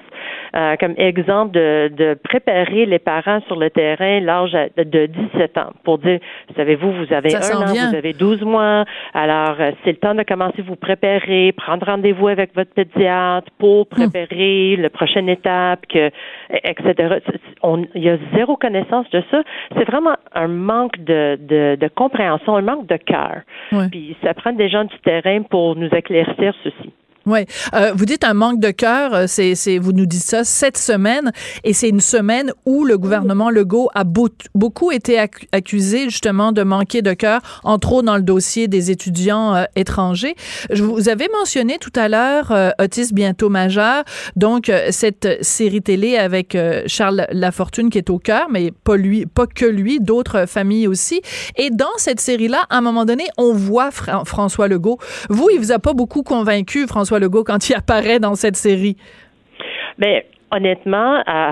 Euh, 0.55 0.75
comme 0.79 0.95
exemple 0.97 1.51
de, 1.51 1.91
de, 1.95 2.17
préparer 2.23 2.85
les 2.87 2.97
parents 2.97 3.39
sur 3.45 3.55
le 3.55 3.69
terrain 3.69 4.19
l'âge 4.19 4.57
de 4.77 5.05
17 5.05 5.57
ans 5.59 5.73
pour 5.83 5.99
dire, 5.99 6.19
savez-vous, 6.55 6.91
vous 6.91 7.13
avez 7.13 7.35
un 7.35 7.61
an, 7.61 7.89
vous 7.89 7.95
avez 7.95 8.13
12 8.13 8.41
mois, 8.41 8.83
alors 9.13 9.57
c'est 9.83 9.91
le 9.91 9.97
temps 9.97 10.15
de 10.15 10.23
commencer 10.23 10.61
à 10.61 10.63
vous 10.63 10.75
préparer, 10.75 11.51
prendre 11.51 11.85
rendez-vous 11.85 12.29
avec 12.29 12.55
votre 12.55 12.73
pédiatre 12.73 13.47
pour 13.59 13.81
hum. 13.81 13.85
préparer 13.85 14.75
la 14.77 14.89
prochaine 14.89 15.29
étape, 15.29 15.85
que, 15.87 16.09
etc. 16.63 17.19
On, 17.61 17.85
il 17.93 18.03
y 18.03 18.09
a 18.09 18.17
zéro 18.35 18.57
connaissance 18.57 19.09
de 19.11 19.21
ça. 19.29 19.41
C'est 19.77 19.85
vraiment 19.85 20.15
un 20.33 20.47
manque 20.47 20.97
de, 21.03 21.37
de 21.39 21.58
de, 21.75 21.87
compréhension, 21.87 22.55
un 22.55 22.61
manque 22.61 22.87
de 22.87 22.97
cœur. 22.97 23.41
Puis 23.91 24.15
ça 24.23 24.33
prend 24.33 24.53
des 24.53 24.69
gens 24.69 24.85
du 24.85 24.97
terrain 24.99 25.41
pour 25.43 25.75
nous 25.75 25.89
éclaircir 25.89 26.53
ceci. 26.63 26.93
Oui. 27.29 27.45
Euh, 27.75 27.91
vous 27.95 28.05
dites 28.05 28.23
un 28.23 28.33
manque 28.33 28.59
de 28.59 28.71
cœur, 28.71 29.13
euh, 29.13 29.25
c'est, 29.27 29.77
vous 29.77 29.93
nous 29.93 30.07
dites 30.07 30.23
ça 30.23 30.43
cette 30.43 30.79
semaine, 30.79 31.31
et 31.63 31.73
c'est 31.73 31.89
une 31.89 31.99
semaine 31.99 32.51
où 32.65 32.85
le 32.85 32.97
gouvernement 32.97 33.51
Legault 33.51 33.91
a 33.93 34.03
beaucoup 34.03 34.91
été 34.91 35.19
accusé 35.51 36.05
justement 36.05 36.51
de 36.51 36.63
manquer 36.63 37.03
de 37.03 37.13
cœur, 37.13 37.41
entre 37.63 37.93
autres 37.93 38.07
dans 38.07 38.15
le 38.15 38.23
dossier 38.23 38.67
des 38.67 38.89
étudiants 38.89 39.53
euh, 39.53 39.65
étrangers. 39.75 40.33
Je 40.71 40.81
vous 40.83 41.07
avais 41.07 41.27
mentionné 41.31 41.77
tout 41.77 41.93
à 41.95 42.09
l'heure 42.09 42.51
euh, 42.51 42.71
Autisme 42.81 43.13
bientôt 43.13 43.49
majeur, 43.49 44.03
donc 44.35 44.71
cette 44.89 45.43
série 45.43 45.83
télé 45.83 46.17
avec 46.17 46.57
Charles 46.87 47.27
Lafortune 47.31 47.91
qui 47.91 47.99
est 47.99 48.09
au 48.09 48.17
cœur, 48.17 48.47
mais 48.49 48.71
pas 48.71 48.95
lui, 48.95 49.27
pas 49.27 49.45
que 49.45 49.65
lui, 49.65 49.99
d'autres 49.99 50.45
familles 50.47 50.87
aussi. 50.87 51.21
Et 51.57 51.69
dans 51.69 51.85
cette 51.97 52.19
série-là, 52.19 52.65
à 52.69 52.77
un 52.77 52.81
moment 52.81 53.05
donné, 53.05 53.25
on 53.37 53.53
voit 53.53 53.91
François 53.91 54.67
Legault. 54.67 54.97
Vous, 55.29 55.49
il 55.51 55.59
vous 55.59 55.71
a 55.71 55.79
pas 55.79 55.93
beaucoup 55.93 56.23
convaincu, 56.23 56.87
François 56.87 57.18
François 57.19 57.27
Legault 57.27 57.43
quand 57.43 57.69
il 57.69 57.75
apparaît 57.75 58.19
dans 58.19 58.35
cette 58.35 58.55
série? 58.55 58.97
Mais 59.97 60.25
ben, 60.51 60.57
honnêtement, 60.57 61.21
à, 61.25 61.51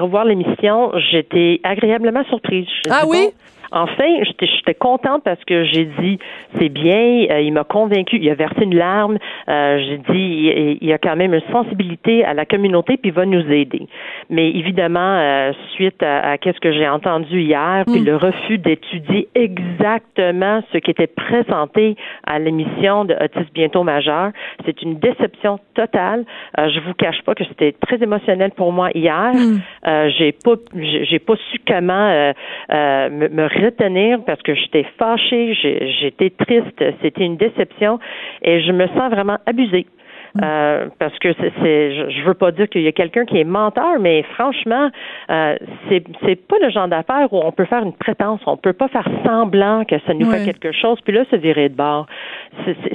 revoir 0.00 0.24
l'émission, 0.24 0.92
j'étais 1.10 1.60
agréablement 1.64 2.24
surprise. 2.24 2.66
ah 2.90 3.04
oui? 3.06 3.30
Enfin, 3.70 4.20
j'étais 4.24 4.74
contente 4.74 5.22
parce 5.24 5.42
que 5.44 5.64
j'ai 5.64 5.84
dit 6.00 6.18
c'est 6.58 6.68
bien, 6.68 7.26
euh, 7.30 7.40
il 7.40 7.52
m'a 7.52 7.64
convaincu, 7.64 8.16
il 8.16 8.30
a 8.30 8.34
versé 8.34 8.62
une 8.62 8.74
larme, 8.74 9.18
euh, 9.48 9.78
j'ai 9.78 9.98
dit 9.98 10.78
il, 10.80 10.88
y 10.88 10.92
a 10.92 10.98
quand 10.98 11.16
même 11.16 11.34
une 11.34 11.42
sensibilité 11.52 12.24
à 12.24 12.34
la 12.34 12.46
communauté 12.46 12.96
puis 12.96 13.10
il 13.10 13.14
va 13.14 13.26
nous 13.26 13.46
aider. 13.50 13.86
Mais 14.30 14.48
évidemment, 14.50 15.18
euh, 15.18 15.52
suite 15.74 16.02
à, 16.02 16.38
qu'est-ce 16.38 16.60
que 16.60 16.72
j'ai 16.72 16.88
entendu 16.88 17.42
hier, 17.42 17.84
puis 17.86 18.00
mm. 18.00 18.04
le 18.04 18.16
refus 18.16 18.58
d'étudier 18.58 19.28
exactement 19.34 20.62
ce 20.72 20.78
qui 20.78 20.90
était 20.90 21.06
présenté 21.06 21.96
à 22.26 22.38
l'émission 22.38 23.04
de 23.04 23.14
Autisme 23.14 23.50
bientôt 23.52 23.82
majeur, 23.82 24.30
c'est 24.64 24.80
une 24.82 24.98
déception 24.98 25.58
totale. 25.74 26.24
je 26.56 26.80
vous 26.80 26.94
cache 26.94 27.20
pas 27.22 27.34
que 27.34 27.44
c'était 27.44 27.72
très 27.72 28.02
émotionnel 28.02 28.52
pour 28.52 28.72
moi 28.72 28.90
hier. 28.94 29.32
Mm. 29.34 30.08
j'ai 30.16 30.32
pas 30.32 30.54
j'ai 30.74 31.18
pas 31.18 31.34
su 31.50 31.58
comment 31.66 32.32
me, 32.78 33.28
me 33.28 33.57
retenir 33.58 34.20
parce 34.24 34.40
que 34.42 34.54
j'étais 34.54 34.84
fâchée, 34.98 35.54
j'étais 36.00 36.30
triste, 36.30 36.84
c'était 37.02 37.24
une 37.24 37.36
déception 37.36 37.98
et 38.42 38.62
je 38.62 38.72
me 38.72 38.86
sens 38.88 39.10
vraiment 39.10 39.38
abusée. 39.46 39.86
Mm. 40.34 40.40
Euh, 40.44 40.88
parce 40.98 41.18
que 41.18 41.32
c'est, 41.32 42.10
je, 42.10 42.22
veux 42.24 42.34
pas 42.34 42.52
dire 42.52 42.68
qu'il 42.68 42.82
y 42.82 42.88
a 42.88 42.92
quelqu'un 42.92 43.24
qui 43.24 43.38
est 43.38 43.44
menteur, 43.44 43.98
mais 43.98 44.22
franchement, 44.34 44.90
euh, 45.30 45.56
c'est 45.88 46.04
c'est 46.24 46.36
pas 46.36 46.56
le 46.60 46.70
genre 46.70 46.88
d'affaire 46.88 47.32
où 47.32 47.40
on 47.42 47.52
peut 47.52 47.64
faire 47.64 47.82
une 47.82 47.94
prétence, 47.94 48.40
on 48.46 48.56
peut 48.56 48.72
pas 48.72 48.88
faire 48.88 49.08
semblant 49.24 49.84
que 49.84 49.98
ça 50.06 50.14
nous 50.14 50.30
fait 50.30 50.44
quelque 50.44 50.72
chose, 50.72 50.98
puis 51.02 51.14
là 51.14 51.24
se 51.30 51.36
virer 51.36 51.68
de 51.68 51.74
bord. 51.74 52.06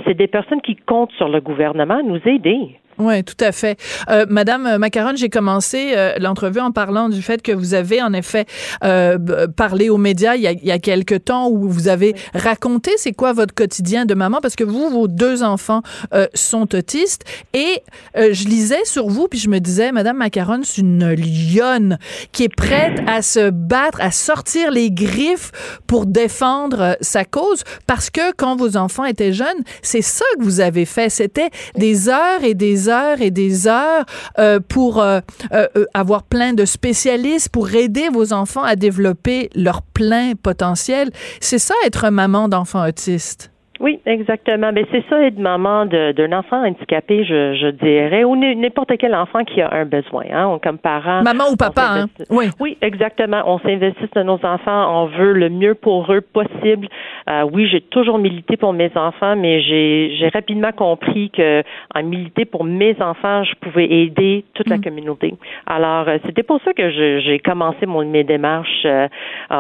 C'est 0.06 0.14
des 0.14 0.28
personnes 0.28 0.62
qui 0.62 0.76
comptent 0.76 1.12
sur 1.14 1.28
le 1.28 1.42
gouvernement 1.42 2.00
à 2.00 2.04
nous 2.04 2.22
aider. 2.26 2.78
Oui, 2.98 3.24
tout 3.24 3.36
à 3.40 3.52
fait. 3.52 3.80
Euh, 4.10 4.26
Madame 4.30 4.78
Macaron, 4.78 5.16
j'ai 5.16 5.30
commencé 5.30 5.94
euh, 5.96 6.16
l'entrevue 6.20 6.60
en 6.60 6.72
parlant 6.72 7.10
du 7.10 7.22
fait 7.22 7.42
que 7.42 7.52
vous 7.52 7.74
avez 7.74 8.02
en 8.02 8.14
effet 8.14 8.46
euh, 8.84 9.48
parlé 9.48 9.90
aux 9.90 9.98
médias 9.98 10.36
il 10.36 10.42
y, 10.42 10.48
a, 10.48 10.52
il 10.52 10.66
y 10.66 10.72
a 10.72 10.80
quelque 10.80 11.16
temps 11.16 11.50
où 11.50 11.70
vous 11.70 11.88
avez 11.88 12.16
raconté 12.34 12.92
c'est 12.98 13.12
quoi 13.14 13.34
votre 13.34 13.54
quotidien 13.54 14.06
de 14.06 14.14
maman 14.14 14.40
parce 14.42 14.56
que 14.56 14.64
vous, 14.64 14.90
vos 14.90 15.08
deux 15.08 15.44
enfants 15.44 15.82
euh, 16.14 16.28
sont 16.34 16.76
autistes 16.76 17.24
et 17.54 17.82
euh, 18.18 18.30
je 18.34 18.46
lisais 18.48 18.84
sur 18.86 19.08
vous 19.08 19.28
puis 19.28 19.40
je 19.40 19.50
me 19.50 19.60
disais 19.60 19.92
Madame 19.92 20.18
Macaron, 20.18 20.62
c'est 20.64 20.82
une 20.82 21.14
lionne 21.14 21.98
qui 22.32 22.44
est 22.44 22.56
prête 22.56 23.00
à 23.08 23.22
se 23.22 23.50
battre, 23.50 24.00
à 24.02 24.12
sortir 24.12 24.72
les 24.72 24.92
griffes 24.92 25.52
pour 25.88 26.06
défendre 26.06 26.98
sa 27.02 27.26
cause 27.26 27.64
parce 27.88 28.10
que 28.10 28.34
quand 28.36 28.56
vos 28.56 28.78
enfants 28.78 29.06
étaient 29.06 29.34
jeunes, 29.34 29.48
c'est 29.82 30.02
ça 30.02 30.26
que 30.38 30.44
vous 30.44 30.60
avez 30.60 30.86
fait. 30.86 31.10
C'était 31.10 31.50
des 31.76 32.10
heures 32.10 32.44
et 32.44 32.54
des 32.54 32.83
heures 32.90 33.22
et 33.22 33.32
des 33.32 33.68
heures 33.68 34.06
euh, 34.40 34.60
pour 34.60 35.02
euh, 35.02 35.20
euh, 35.52 35.68
avoir 35.94 36.24
plein 36.24 36.54
de 36.54 36.66
spécialistes 36.66 37.50
pour 37.50 37.74
aider 37.74 38.10
vos 38.10 38.34
enfants 38.34 38.64
à 38.64 38.76
développer 38.76 39.50
leur 39.56 39.82
plein 39.82 40.34
potentiel. 40.36 41.12
C'est 41.40 41.60
ça 41.60 41.76
être 41.86 42.10
maman 42.10 42.50
d'enfant 42.50 42.88
autiste. 42.88 43.53
Oui, 43.84 44.00
exactement. 44.06 44.72
Mais 44.72 44.86
c'est 44.94 45.04
ça 45.10 45.22
être 45.22 45.38
maman 45.38 45.86
d'un 45.86 46.32
enfant 46.32 46.66
handicapé, 46.66 47.26
je, 47.26 47.54
je 47.56 47.68
dirais, 47.68 48.24
ou 48.24 48.38
n'importe 48.38 48.94
quel 48.98 49.14
enfant 49.14 49.44
qui 49.44 49.62
a 49.62 49.74
un 49.74 49.84
besoin. 49.84 50.24
Hein, 50.32 50.58
comme 50.64 50.78
parent. 50.78 51.22
Maman 51.22 51.50
ou 51.52 51.58
papa, 51.58 51.82
hein? 51.82 52.06
Oui. 52.30 52.46
Oui, 52.62 52.78
exactement. 52.82 53.44
On 53.46 53.60
s'investit 53.60 54.08
dans 54.16 54.24
nos 54.24 54.46
enfants, 54.46 55.04
on 55.04 55.08
veut 55.08 55.34
le 55.34 55.50
mieux 55.50 55.76
pour 55.76 56.10
eux 56.14 56.22
possible. 56.22 56.88
Euh, 57.30 57.44
oui, 57.52 57.68
j'ai 57.68 57.82
toujours 57.82 58.20
milité 58.20 58.56
pour 58.56 58.72
mes 58.72 58.90
enfants, 58.96 59.36
mais 59.36 59.62
j'ai 59.62 60.30
rapidement 60.34 60.72
compris 60.72 61.30
que 61.32 61.62
en 61.94 62.04
militer 62.04 62.46
pour 62.46 62.64
mes 62.64 62.96
enfants, 63.02 63.44
je 63.44 63.54
pouvais 63.60 63.92
aider 63.92 64.46
toute 64.54 64.70
la 64.70 64.78
mm. 64.78 64.84
communauté. 64.84 65.36
Alors, 65.68 66.08
euh, 66.08 66.20
c'était 66.26 66.44
pour 66.44 66.62
ça 66.64 66.72
que 66.72 66.90
j'ai 66.90 67.40
commencé 67.40 67.86
mon, 67.86 68.06
mes 68.06 68.24
démarches 68.24 68.86
euh, 68.86 69.08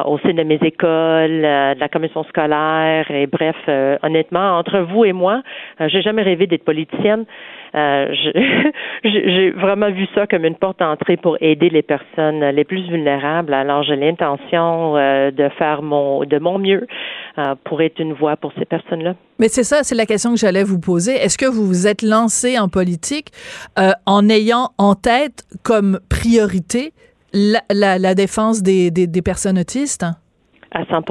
au 0.05 0.17
sein 0.19 0.33
de 0.33 0.43
mes 0.43 0.59
écoles, 0.61 1.41
de 1.41 1.79
la 1.79 1.89
commission 1.89 2.23
scolaire, 2.23 3.11
et 3.11 3.27
bref, 3.27 3.57
honnêtement, 4.13 4.57
entre 4.59 4.79
vous 4.79 5.05
et 5.05 5.13
moi, 5.13 5.41
euh, 5.81 5.87
j'ai 5.89 6.01
jamais 6.01 6.21
rêvé 6.21 6.45
d'être 6.45 6.63
politicienne. 6.63 7.25
Euh, 7.75 8.13
j'ai 9.03 9.49
vraiment 9.51 9.89
vu 9.89 10.05
ça 10.13 10.27
comme 10.27 10.45
une 10.45 10.55
porte 10.55 10.79
d'entrée 10.79 11.17
pour 11.17 11.37
aider 11.41 11.69
les 11.69 11.81
personnes 11.81 12.43
les 12.43 12.63
plus 12.63 12.87
vulnérables. 12.87 13.53
Alors, 13.53 13.81
j'ai 13.81 13.95
l'intention 13.95 14.95
euh, 14.95 15.31
de 15.31 15.49
faire 15.57 15.81
mon 15.81 16.23
de 16.23 16.37
mon 16.37 16.59
mieux 16.59 16.85
pour 17.63 17.81
être 17.81 17.99
une 17.99 18.13
voix 18.13 18.35
pour 18.35 18.53
ces 18.59 18.65
personnes-là. 18.65 19.15
Mais 19.39 19.47
c'est 19.47 19.63
ça, 19.63 19.81
c'est 19.81 19.95
la 19.95 20.05
question 20.05 20.31
que 20.31 20.37
j'allais 20.37 20.63
vous 20.63 20.79
poser. 20.79 21.13
Est-ce 21.13 21.39
que 21.39 21.47
vous 21.47 21.65
vous 21.65 21.87
êtes 21.87 22.03
lancé 22.03 22.59
en 22.59 22.69
politique 22.69 23.29
en 24.05 24.29
ayant 24.29 24.69
en 24.77 24.93
tête 24.93 25.43
comme 25.63 25.99
priorité 26.11 26.91
la, 27.33 27.61
la, 27.97 28.13
défense 28.13 28.61
des, 28.61 28.91
des, 28.91 29.07
des 29.07 29.21
personnes 29.23 29.57
autistes? 29.57 30.05
À 30.71 30.85
100 30.85 31.01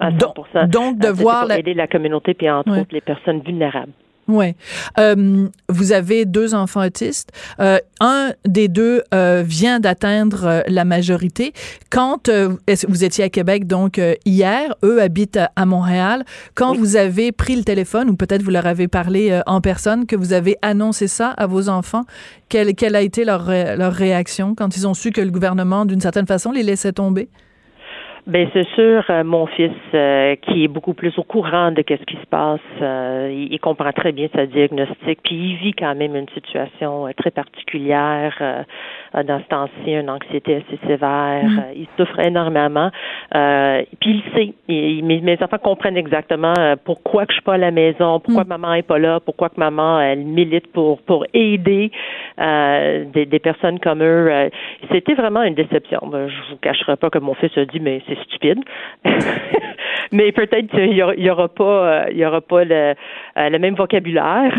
donc, 0.00 0.98
de 0.98 1.08
voir 1.08 1.46
la... 1.46 1.58
aider 1.58 1.74
la 1.74 1.86
communauté 1.86 2.34
puis 2.34 2.50
entre 2.50 2.78
autres 2.78 2.92
les 2.92 3.00
personnes 3.00 3.40
vulnérables. 3.40 3.92
Oui. 4.28 4.54
Euh, 4.98 5.48
vous 5.68 5.92
avez 5.92 6.24
deux 6.24 6.54
enfants 6.54 6.84
autistes. 6.84 7.30
Euh, 7.60 7.78
un 8.00 8.32
des 8.46 8.68
deux 8.68 9.02
euh, 9.12 9.42
vient 9.46 9.80
d'atteindre 9.80 10.44
euh, 10.44 10.60
la 10.66 10.84
majorité. 10.84 11.52
Quand 11.90 12.28
euh, 12.28 12.56
vous 12.88 13.04
étiez 13.04 13.24
à 13.24 13.28
Québec, 13.28 13.66
donc 13.66 14.00
hier, 14.24 14.74
eux 14.82 15.02
habitent 15.02 15.38
à, 15.56 15.66
Montréal. 15.66 16.24
Quand 16.54 16.74
vous 16.74 16.96
avez 16.96 17.32
pris 17.32 17.56
le 17.56 17.64
téléphone, 17.64 18.08
ou 18.08 18.16
peut-être 18.16 18.42
vous 18.42 18.50
leur 18.50 18.66
avez 18.66 18.88
parlé 18.88 19.40
en 19.46 19.60
personne, 19.60 20.06
que 20.06 20.16
vous 20.16 20.32
avez 20.32 20.56
annoncé 20.62 21.08
ça 21.08 21.30
à 21.30 21.46
vos 21.46 21.68
enfants, 21.68 22.04
quelle, 22.48 22.74
quelle 22.74 22.96
a 22.96 23.02
été 23.02 23.24
leur, 23.24 23.48
leur 23.48 23.92
réaction 23.92 24.54
quand 24.54 24.76
ils 24.76 24.86
ont 24.86 24.94
su 24.94 25.10
que 25.10 25.20
le 25.20 25.30
gouvernement, 25.30 25.84
d'une 25.84 26.00
certaine 26.00 26.26
façon, 26.26 26.52
les 26.52 26.62
laissait 26.62 26.92
tomber? 26.92 27.28
Ben 28.26 28.48
c'est 28.54 28.66
sûr, 28.68 29.04
euh, 29.10 29.22
mon 29.22 29.44
fils 29.44 29.70
euh, 29.92 30.34
qui 30.36 30.64
est 30.64 30.68
beaucoup 30.68 30.94
plus 30.94 31.12
au 31.18 31.24
courant 31.24 31.70
de 31.72 31.82
qu'est-ce 31.82 32.04
qui 32.04 32.16
se 32.16 32.26
passe, 32.26 32.58
euh, 32.80 33.30
il, 33.50 33.60
comprend 33.60 33.92
très 33.92 34.12
bien 34.12 34.28
sa 34.34 34.46
diagnostic, 34.46 35.18
puis 35.22 35.34
il 35.34 35.56
vit 35.56 35.74
quand 35.74 35.94
même 35.94 36.16
une 36.16 36.28
situation 36.30 37.06
très 37.18 37.30
particulière 37.30 38.64
dans 39.12 39.40
ce 39.40 39.48
temps-ci, 39.48 39.92
une 39.92 40.08
anxiété 40.08 40.56
assez 40.56 40.78
sévère. 40.86 41.44
Mm. 41.44 41.62
il 41.76 41.86
souffre 41.98 42.18
énormément, 42.18 42.90
puis 44.00 44.22
il 44.22 44.22
sait. 44.34 44.54
mes, 44.68 45.20
mes, 45.20 45.42
enfants 45.42 45.58
comprennent 45.58 45.96
exactement 45.96 46.54
pourquoi 46.84 47.26
que 47.26 47.32
je 47.32 47.36
suis 47.36 47.44
pas 47.44 47.54
à 47.54 47.58
la 47.58 47.70
maison, 47.70 48.20
pourquoi 48.20 48.44
mm. 48.44 48.48
maman 48.48 48.74
est 48.74 48.82
pas 48.82 48.98
là, 48.98 49.20
pourquoi 49.20 49.50
que 49.50 49.58
maman 49.58 50.00
elle 50.00 50.24
milite 50.24 50.72
pour 50.72 51.00
pour 51.02 51.26
aider 51.34 51.90
des, 52.38 53.26
des, 53.26 53.38
personnes 53.38 53.78
comme 53.80 54.02
eux. 54.02 54.50
C'était 54.90 55.14
vraiment 55.14 55.42
une 55.42 55.54
déception. 55.54 56.00
Ben, 56.10 56.28
je 56.28 56.50
vous 56.50 56.56
cacherai 56.60 56.96
pas 56.96 57.10
que 57.10 57.18
mon 57.18 57.34
fils 57.34 57.56
a 57.56 57.64
dit 57.64 57.80
mais 57.80 58.02
c'est 58.08 58.13
stupide. 58.22 58.60
mais 60.12 60.32
peut-être 60.32 60.68
qu'il 60.68 60.92
y 60.92 61.30
aura, 61.30 61.48
pas, 61.48 62.10
il 62.10 62.16
y 62.16 62.24
aura 62.24 62.40
pas 62.40 62.64
le, 62.64 62.94
euh, 63.36 63.48
le 63.48 63.58
même 63.58 63.74
vocabulaire 63.74 64.52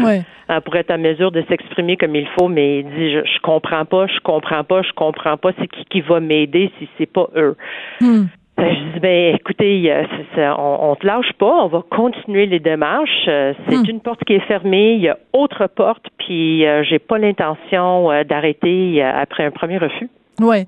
euh, 0.50 0.62
pour 0.62 0.76
être 0.76 0.92
en 0.92 0.98
mesure 0.98 1.32
de 1.32 1.44
s'exprimer 1.48 1.98
comme 1.98 2.16
il 2.16 2.28
faut. 2.38 2.48
Mais 2.48 2.80
il 2.80 2.86
dit, 2.86 3.12
je, 3.14 3.20
je 3.26 3.40
comprends 3.42 3.86
pas, 3.86 4.08
je 4.08 4.20
comprends 4.20 4.64
pas, 4.64 4.82
je 4.82 4.92
comprends 4.94 5.38
pas. 5.38 5.52
C'est 5.60 5.68
qui 5.68 5.86
qui 5.86 6.02
va 6.02 6.20
m'aider 6.20 6.72
si 6.80 6.90
c'est 6.98 7.12
pas 7.12 7.28
eux. 7.36 7.56
Hmm. 8.02 8.26
Ben, 8.58 8.74
je 8.74 8.94
dis, 8.94 9.00
ben, 9.02 9.36
écoutez, 9.36 9.94
on, 10.38 10.92
on 10.92 10.96
te 10.96 11.06
lâche 11.06 11.34
pas, 11.34 11.64
on 11.64 11.68
va 11.68 11.84
continuer 11.90 12.46
les 12.46 12.60
démarches. 12.60 13.26
Euh, 13.28 13.54
c'est 13.68 13.78
hmm. 13.78 13.90
une 13.90 14.00
porte 14.02 14.24
qui 14.24 14.34
est 14.34 14.48
fermée, 14.48 14.94
il 14.94 15.02
y 15.02 15.10
a 15.10 15.18
autre 15.34 15.68
porte, 15.68 16.06
puis 16.18 16.66
j'ai 16.84 17.00
pas 17.00 17.18
l'intention 17.18 18.10
d'arrêter 18.24 19.02
après 19.02 19.44
un 19.46 19.52
premier 19.52 19.78
refus. 19.78 20.10
Oui. 20.40 20.66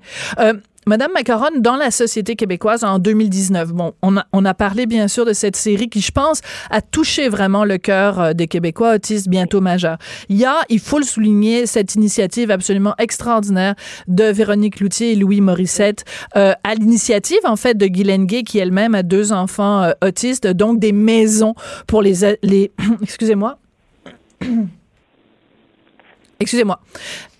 Madame 0.87 1.11
Macaron, 1.13 1.59
dans 1.59 1.75
la 1.75 1.91
société 1.91 2.37
québécoise 2.37 2.85
en 2.85 2.97
2019, 2.97 3.73
bon, 3.73 3.91
on 4.01 4.15
a, 4.15 4.25
on 4.31 4.45
a 4.45 4.53
parlé 4.53 4.85
bien 4.85 5.09
sûr 5.09 5.25
de 5.25 5.33
cette 5.33 5.57
série 5.57 5.89
qui, 5.89 5.99
je 5.99 6.13
pense, 6.13 6.39
a 6.69 6.79
touché 6.79 7.27
vraiment 7.27 7.65
le 7.65 7.77
cœur 7.77 8.21
euh, 8.21 8.33
des 8.33 8.47
Québécois 8.47 8.95
autistes 8.95 9.27
bientôt 9.27 9.59
majeurs. 9.59 9.97
Il 10.29 10.37
y 10.37 10.45
a, 10.45 10.61
il 10.69 10.79
faut 10.79 10.97
le 10.97 11.03
souligner, 11.03 11.65
cette 11.65 11.95
initiative 11.95 12.51
absolument 12.51 12.95
extraordinaire 12.99 13.75
de 14.07 14.23
Véronique 14.23 14.79
Loutier 14.79 15.11
et 15.11 15.15
Louis 15.15 15.41
Morissette, 15.41 16.05
euh, 16.37 16.53
à 16.63 16.73
l'initiative 16.75 17.41
en 17.43 17.57
fait 17.57 17.77
de 17.77 17.87
Guylaine 17.87 18.25
Gay 18.25 18.43
qui 18.43 18.57
elle-même 18.57 18.95
a 18.95 19.03
deux 19.03 19.33
enfants 19.33 19.83
euh, 19.83 19.91
autistes, 20.01 20.47
donc 20.47 20.79
des 20.79 20.93
maisons 20.93 21.53
pour 21.85 22.01
les, 22.01 22.37
les 22.43 22.71
excusez-moi. 23.01 23.59
Excusez-moi. 26.39 26.79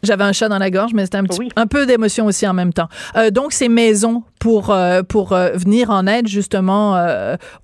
J'avais 0.04 0.24
un 0.24 0.32
chat 0.32 0.48
dans 0.48 0.60
la 0.60 0.70
gorge, 0.70 0.94
mais 0.94 1.06
c'était 1.06 1.18
un 1.18 1.24
petit 1.24 1.50
un 1.56 1.68
peu 1.68 1.86
d'émotion 1.86 2.26
aussi 2.26 2.48
en 2.48 2.54
même 2.54 2.74
temps. 2.74 2.88
Euh, 3.16 3.32
donc 3.32 3.52
ces 3.52 3.68
maisons 3.70 4.24
pour 4.40 4.70
euh, 4.70 5.02
pour 5.02 5.34
euh, 5.34 5.52
venir 5.54 5.90
en 5.90 6.06
aide 6.08 6.28
justement 6.28 6.96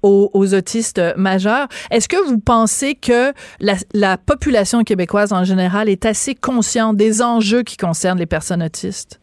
aux, 0.01 0.53
autistes 0.53 1.01
majeurs. 1.15 1.67
Est-ce 1.91 2.07
que 2.07 2.17
vous 2.27 2.39
pensez 2.39 2.95
que 2.95 3.31
la, 3.59 3.73
la, 3.93 4.17
population 4.17 4.83
québécoise 4.83 5.31
en 5.31 5.43
général 5.43 5.89
est 5.89 6.05
assez 6.05 6.35
consciente 6.35 6.97
des 6.97 7.21
enjeux 7.21 7.63
qui 7.63 7.77
concernent 7.77 8.19
les 8.19 8.25
personnes 8.25 8.61
autistes? 8.61 9.19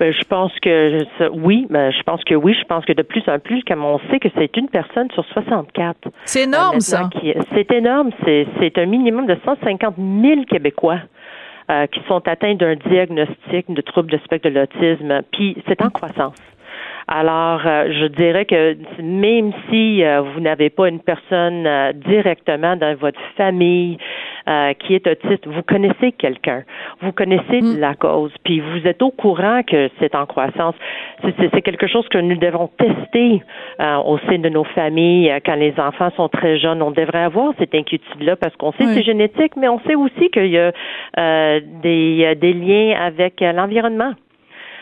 Ben, 0.00 0.12
je 0.12 0.24
pense 0.24 0.52
que 0.60 1.28
oui, 1.30 1.66
ben, 1.70 1.92
je 1.92 2.02
pense 2.02 2.22
que 2.24 2.34
oui. 2.34 2.54
Je 2.58 2.64
pense 2.64 2.84
que 2.84 2.92
de 2.92 3.02
plus 3.02 3.22
en 3.28 3.38
plus, 3.38 3.62
comme 3.64 3.84
on 3.84 3.98
sait 4.10 4.18
que 4.18 4.28
c'est 4.36 4.56
une 4.56 4.68
personne 4.68 5.08
sur 5.12 5.24
64. 5.26 6.08
C'est 6.24 6.42
énorme, 6.42 6.80
ça. 6.80 7.08
C'est 7.54 7.70
énorme. 7.72 8.10
C'est 8.24 8.78
un 8.78 8.86
minimum 8.86 9.26
de 9.26 9.36
150 9.44 9.94
000 9.96 10.44
Québécois 10.48 11.00
euh, 11.70 11.86
qui 11.86 12.00
sont 12.08 12.26
atteints 12.28 12.54
d'un 12.54 12.74
diagnostic 12.74 13.72
de 13.72 13.80
trouble 13.80 14.10
de 14.10 14.18
spectre 14.18 14.48
de 14.48 14.54
l'autisme, 14.54 15.22
puis 15.32 15.56
c'est 15.66 15.82
en 15.82 15.90
croissance. 15.90 16.34
Alors, 17.06 17.60
euh, 17.66 17.92
je 17.92 18.06
dirais 18.06 18.46
que 18.46 18.76
même 19.02 19.52
si 19.68 20.02
euh, 20.02 20.22
vous 20.22 20.40
n'avez 20.40 20.70
pas 20.70 20.88
une 20.88 21.00
personne 21.00 21.66
euh, 21.66 21.92
directement 21.92 22.76
dans 22.76 22.94
votre 22.96 23.20
famille 23.36 23.98
qui 24.80 24.94
est 24.94 25.06
autiste, 25.06 25.46
vous 25.46 25.62
connaissez 25.62 26.12
quelqu'un, 26.12 26.64
vous 27.00 27.12
connaissez 27.12 27.62
mm. 27.62 27.78
la 27.78 27.94
cause, 27.94 28.30
puis 28.44 28.60
vous 28.60 28.86
êtes 28.86 29.00
au 29.00 29.10
courant 29.10 29.62
que 29.62 29.88
c'est 29.98 30.14
en 30.14 30.26
croissance. 30.26 30.74
C'est 31.22 31.62
quelque 31.62 31.86
chose 31.86 32.06
que 32.10 32.18
nous 32.18 32.36
devons 32.36 32.68
tester 32.76 33.40
au 33.80 34.18
sein 34.28 34.36
de 34.36 34.50
nos 34.50 34.64
familles 34.64 35.32
quand 35.46 35.54
les 35.54 35.72
enfants 35.80 36.10
sont 36.14 36.28
très 36.28 36.58
jeunes. 36.58 36.82
On 36.82 36.90
devrait 36.90 37.22
avoir 37.22 37.54
cette 37.58 37.74
inquiétude-là 37.74 38.36
parce 38.36 38.54
qu'on 38.56 38.72
sait 38.72 38.84
que 38.84 38.92
c'est 38.92 39.02
génétique, 39.02 39.56
mais 39.56 39.68
on 39.68 39.80
sait 39.80 39.94
aussi 39.94 40.28
qu'il 40.28 40.48
y 40.48 40.58
a 40.58 40.72
des, 41.60 42.34
des 42.34 42.52
liens 42.52 42.98
avec 43.00 43.40
l'environnement. 43.40 44.12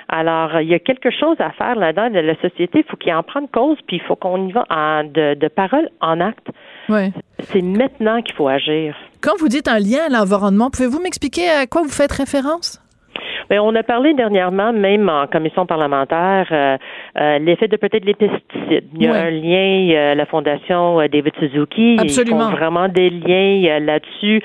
Alors, 0.09 0.61
il 0.61 0.69
y 0.69 0.75
a 0.75 0.79
quelque 0.79 1.11
chose 1.11 1.37
à 1.39 1.51
faire 1.53 1.75
là-dedans 1.77 2.11
de 2.11 2.19
la 2.19 2.35
société. 2.37 2.81
Il 2.81 2.85
faut 2.85 2.97
qu'il 2.97 3.15
en 3.15 3.23
prenne 3.23 3.49
cause, 3.49 3.79
puis 3.87 3.97
il 3.97 4.03
faut 4.03 4.17
qu'on 4.17 4.49
y 4.49 4.53
va 4.53 4.65
en, 4.71 5.05
de, 5.05 5.35
de 5.35 5.49
parole 5.49 5.89
en 6.01 6.21
acte. 6.21 6.49
Ouais. 6.89 7.13
C'est 7.39 7.63
maintenant 7.63 8.21
qu'il 8.23 8.35
faut 8.35 8.49
agir. 8.49 8.97
Quand 9.21 9.39
vous 9.39 9.49
dites 9.49 9.69
un 9.69 9.79
lien 9.79 10.07
à 10.07 10.09
l'environnement, 10.09 10.71
pouvez-vous 10.71 11.01
m'expliquer 11.01 11.49
à 11.49 11.67
quoi 11.67 11.83
vous 11.83 11.89
faites 11.91 12.13
référence? 12.13 12.82
Bien, 13.53 13.63
on 13.63 13.75
a 13.75 13.83
parlé 13.83 14.15
dernièrement, 14.15 14.73
même 14.73 15.11
en 15.11 15.27
commission 15.27 15.67
parlementaire, 15.67 16.47
euh, 16.53 16.79
euh, 17.21 17.39
l'effet 17.39 17.69
de 17.69 17.77
peut-être 17.77 18.07
les 18.07 18.15
pesticides. 18.15 18.87
Il 18.95 19.03
y 19.03 19.07
a 19.07 19.13
un 19.13 19.31
lien, 19.31 19.91
euh, 19.95 20.15
la 20.15 20.25
fondation 20.25 20.99
euh, 20.99 21.07
David 21.09 21.35
Suzuki, 21.39 21.99
Absolument. 22.01 22.39
ils 22.39 22.43
font 22.45 22.57
vraiment 22.57 22.89
des 22.89 23.11
liens 23.11 23.79
là-dessus. 23.79 24.41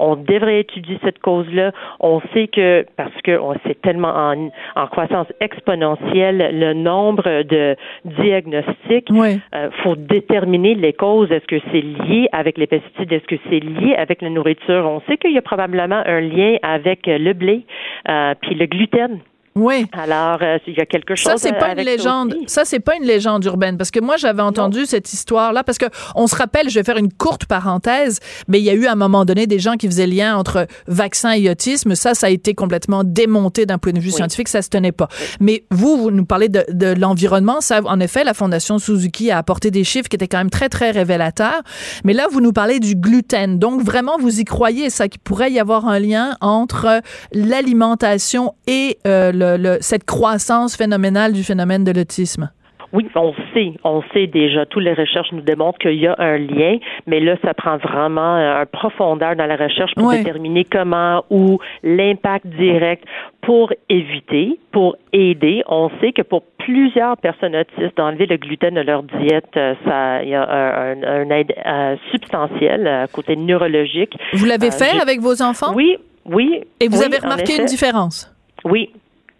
on 0.00 0.16
devrait 0.16 0.58
étudier 0.58 0.98
cette 1.04 1.20
cause-là. 1.20 1.70
On 2.00 2.20
sait 2.34 2.48
que, 2.48 2.84
parce 2.96 3.14
que 3.22 3.38
on 3.38 3.54
sait 3.64 3.76
tellement 3.80 4.08
en, 4.08 4.50
en 4.74 4.86
croissance 4.88 5.28
exponentielle, 5.40 6.50
le 6.58 6.72
nombre 6.72 7.44
de 7.44 7.76
diagnostics, 8.06 9.08
il 9.08 9.40
faut 9.84 9.94
déterminer 9.94 10.74
les 10.74 10.94
causes. 10.94 11.30
Est-ce 11.30 11.46
que 11.46 11.60
c'est 11.70 11.80
lié 11.80 12.28
avec 12.32 12.58
les 12.58 12.66
pesticides? 12.66 13.12
Est-ce 13.12 13.26
que 13.28 13.36
c'est 13.48 13.60
lié 13.60 13.94
avec 13.94 14.20
la 14.20 14.30
nourriture? 14.30 14.84
On 14.84 15.00
sait 15.08 15.16
qu'il 15.16 15.30
y 15.30 15.38
a 15.38 15.42
probablement 15.42 16.02
un 16.04 16.20
lien 16.20 16.56
avec 16.64 17.06
le 17.06 17.32
blé, 17.34 17.62
puis 18.04 18.54
le 18.54 18.66
gluten. 18.66 19.20
Oui. 19.58 19.86
Alors, 19.92 20.38
euh, 20.42 20.58
il 20.66 20.74
y 20.74 20.80
a 20.80 20.86
quelque 20.86 21.14
chose. 21.14 21.32
Ça, 21.32 21.36
c'est 21.36 21.52
pas 21.52 21.72
une 21.72 21.84
légende. 21.84 22.34
Ça, 22.46 22.64
c'est 22.64 22.80
pas 22.80 22.96
une 22.96 23.04
légende 23.04 23.44
urbaine. 23.44 23.76
Parce 23.76 23.90
que 23.90 24.00
moi, 24.00 24.16
j'avais 24.16 24.42
entendu 24.42 24.86
cette 24.86 25.12
histoire-là. 25.12 25.64
Parce 25.64 25.78
que 25.78 25.86
on 26.14 26.26
se 26.26 26.36
rappelle, 26.36 26.70
je 26.70 26.78
vais 26.78 26.84
faire 26.84 26.96
une 26.96 27.12
courte 27.12 27.46
parenthèse, 27.46 28.20
mais 28.46 28.60
il 28.60 28.64
y 28.64 28.70
a 28.70 28.74
eu 28.74 28.86
à 28.86 28.92
un 28.92 28.96
moment 28.96 29.24
donné 29.24 29.46
des 29.46 29.58
gens 29.58 29.74
qui 29.74 29.86
faisaient 29.86 30.06
lien 30.06 30.36
entre 30.36 30.66
vaccin 30.86 31.32
et 31.32 31.50
autisme. 31.50 31.94
Ça, 31.94 32.14
ça 32.14 32.28
a 32.28 32.30
été 32.30 32.54
complètement 32.54 33.02
démonté 33.04 33.66
d'un 33.66 33.78
point 33.78 33.92
de 33.92 33.98
vue 33.98 34.10
scientifique. 34.10 34.48
Ça 34.48 34.62
se 34.62 34.68
tenait 34.68 34.92
pas. 34.92 35.08
Mais 35.40 35.64
vous, 35.70 35.96
vous 35.96 36.10
nous 36.10 36.24
parlez 36.24 36.48
de, 36.48 36.64
de 36.70 36.94
l'environnement. 36.98 37.60
Ça, 37.60 37.80
en 37.84 38.00
effet, 38.00 38.24
la 38.24 38.34
Fondation 38.34 38.78
Suzuki 38.78 39.30
a 39.30 39.38
apporté 39.38 39.70
des 39.70 39.84
chiffres 39.84 40.08
qui 40.08 40.16
étaient 40.16 40.28
quand 40.28 40.38
même 40.38 40.50
très, 40.50 40.68
très 40.68 40.90
révélateurs. 40.90 41.62
Mais 42.04 42.12
là, 42.12 42.26
vous 42.30 42.40
nous 42.40 42.52
parlez 42.52 42.78
du 42.78 42.94
gluten. 42.94 43.58
Donc, 43.58 43.82
vraiment, 43.82 44.18
vous 44.18 44.40
y 44.40 44.44
croyez, 44.44 44.90
ça, 44.90 45.08
qu'il 45.08 45.20
pourrait 45.20 45.50
y 45.50 45.58
avoir 45.58 45.88
un 45.88 45.98
lien 45.98 46.36
entre 46.40 47.00
l'alimentation 47.32 48.54
et 48.66 48.98
euh, 49.06 49.32
le 49.32 49.47
cette 49.80 50.04
croissance 50.04 50.76
phénoménale 50.76 51.32
du 51.32 51.42
phénomène 51.42 51.84
de 51.84 51.92
l'autisme? 51.92 52.50
Oui, 52.92 53.06
on 53.14 53.34
sait, 53.52 53.74
on 53.84 54.02
sait 54.14 54.26
déjà. 54.26 54.64
Toutes 54.64 54.82
les 54.82 54.94
recherches 54.94 55.30
nous 55.32 55.42
démontrent 55.42 55.78
qu'il 55.78 55.98
y 55.98 56.06
a 56.06 56.14
un 56.18 56.38
lien, 56.38 56.78
mais 57.06 57.20
là, 57.20 57.36
ça 57.44 57.52
prend 57.52 57.76
vraiment 57.76 58.34
un 58.34 58.64
profondeur 58.64 59.36
dans 59.36 59.44
la 59.44 59.56
recherche 59.56 59.94
pour 59.94 60.10
déterminer 60.10 60.64
comment 60.64 61.24
ou 61.28 61.58
l'impact 61.82 62.46
direct 62.46 63.04
pour 63.42 63.72
éviter, 63.90 64.58
pour 64.72 64.96
aider. 65.12 65.62
On 65.68 65.90
sait 66.00 66.12
que 66.12 66.22
pour 66.22 66.42
plusieurs 66.58 67.18
personnes 67.18 67.56
autistes, 67.56 67.96
d'enlever 67.96 68.26
le 68.26 68.36
gluten 68.36 68.74
de 68.74 68.80
leur 68.80 69.02
diète, 69.02 69.56
euh, 69.56 69.74
ça, 69.84 70.22
il 70.22 70.30
y 70.30 70.34
a 70.34 70.48
un, 70.48 71.30
aide 71.30 71.52
euh, 71.66 71.96
substantiel 72.10 72.86
euh, 72.86 73.06
côté 73.12 73.36
neurologique. 73.36 74.16
Vous 74.32 74.46
l'avez 74.46 74.70
fait 74.70 74.98
avec 75.00 75.20
vos 75.20 75.42
enfants? 75.42 75.72
Oui, 75.74 75.98
oui. 76.24 76.60
Et 76.80 76.88
vous 76.88 77.02
avez 77.02 77.18
remarqué 77.18 77.58
une 77.58 77.66
différence? 77.66 78.34
Oui, 78.64 78.90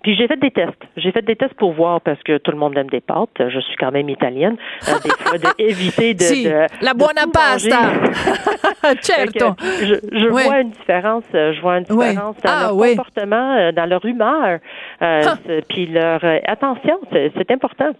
puis 0.03 0.15
j'ai 0.17 0.29
fait 0.29 0.37
des 0.37 0.51
tests. 0.51 0.83
J'ai 0.97 1.11
fait 1.11 1.23
des 1.23 1.35
tests 1.35 1.55
pour 1.55 1.73
voir 1.73 2.01
parce 2.01 2.23
que 2.23 2.39
tout 2.39 2.53
le 2.53 2.57
monde 2.57 2.77
aime 2.77 2.89
des 2.89 3.01
pâtes. 3.01 3.31
Je 3.39 3.59
suis 3.61 3.77
quand 3.77 3.91
même 3.91 4.09
italienne. 4.09 4.57
Euh, 4.89 4.93
des 5.03 5.11
fois, 5.11 5.39
d'éviter 5.59 6.15
de, 6.15 6.23
si, 6.23 6.45
de, 6.45 6.67
La 6.81 6.95
buona 6.95 7.27
pasta. 7.33 7.79
certo. 9.01 9.55
Je, 9.83 9.95
je 10.13 10.29
vois 10.29 10.61
une 10.61 10.71
différence. 10.71 11.25
Euh, 11.35 11.53
je 11.53 11.61
vois 11.61 11.79
une 11.79 11.85
différence 11.85 12.37
dans 12.37 12.51
ah, 12.51 12.71
leur 12.71 12.77
comportement, 12.77 13.57
euh, 13.57 13.73
dans 13.73 13.87
leur 13.87 14.05
humeur, 14.05 14.61
euh, 15.03 15.61
puis 15.69 15.87
leur 15.87 16.21
attention. 16.47 16.99
C'est 17.13 17.51
important. 17.51 17.93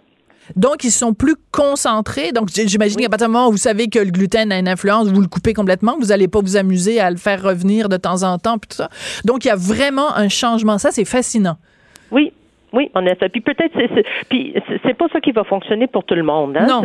Donc, 0.55 0.83
ils 0.83 0.91
sont 0.91 1.13
plus 1.13 1.35
concentrés. 1.51 2.31
Donc, 2.31 2.49
j'imagine 2.49 2.99
qu'à 2.99 3.09
partir 3.09 3.27
du 3.27 3.33
moment 3.33 3.49
où 3.49 3.51
vous 3.51 3.57
savez 3.57 3.87
que 3.87 3.99
le 3.99 4.09
gluten 4.09 4.51
a 4.51 4.57
une 4.57 4.67
influence, 4.67 5.07
vous 5.09 5.21
le 5.21 5.27
coupez 5.27 5.53
complètement. 5.53 5.95
Vous 5.99 6.07
n'allez 6.07 6.27
pas 6.27 6.39
vous 6.39 6.57
amuser 6.57 6.99
à 6.99 7.11
le 7.11 7.17
faire 7.17 7.43
revenir 7.43 7.89
de 7.89 7.97
temps 7.97 8.23
en 8.23 8.37
temps, 8.37 8.57
puis 8.57 8.69
tout 8.69 8.77
ça. 8.77 8.89
Donc, 9.25 9.45
il 9.45 9.49
y 9.49 9.51
a 9.51 9.55
vraiment 9.55 10.15
un 10.15 10.29
changement. 10.29 10.77
Ça, 10.77 10.91
c'est 10.91 11.05
fascinant. 11.05 11.57
Oui, 12.11 12.33
oui, 12.71 12.91
en 12.93 13.05
effet. 13.05 13.29
Puis 13.29 13.41
peut-être, 13.41 13.73
c'est, 13.75 14.05
puis 14.29 14.53
c'est 14.83 14.93
pas 14.93 15.07
ça 15.11 15.19
qui 15.19 15.31
va 15.31 15.43
fonctionner 15.43 15.87
pour 15.87 16.03
tout 16.03 16.15
le 16.15 16.23
monde. 16.23 16.55
Hein? 16.57 16.67
Non. 16.67 16.81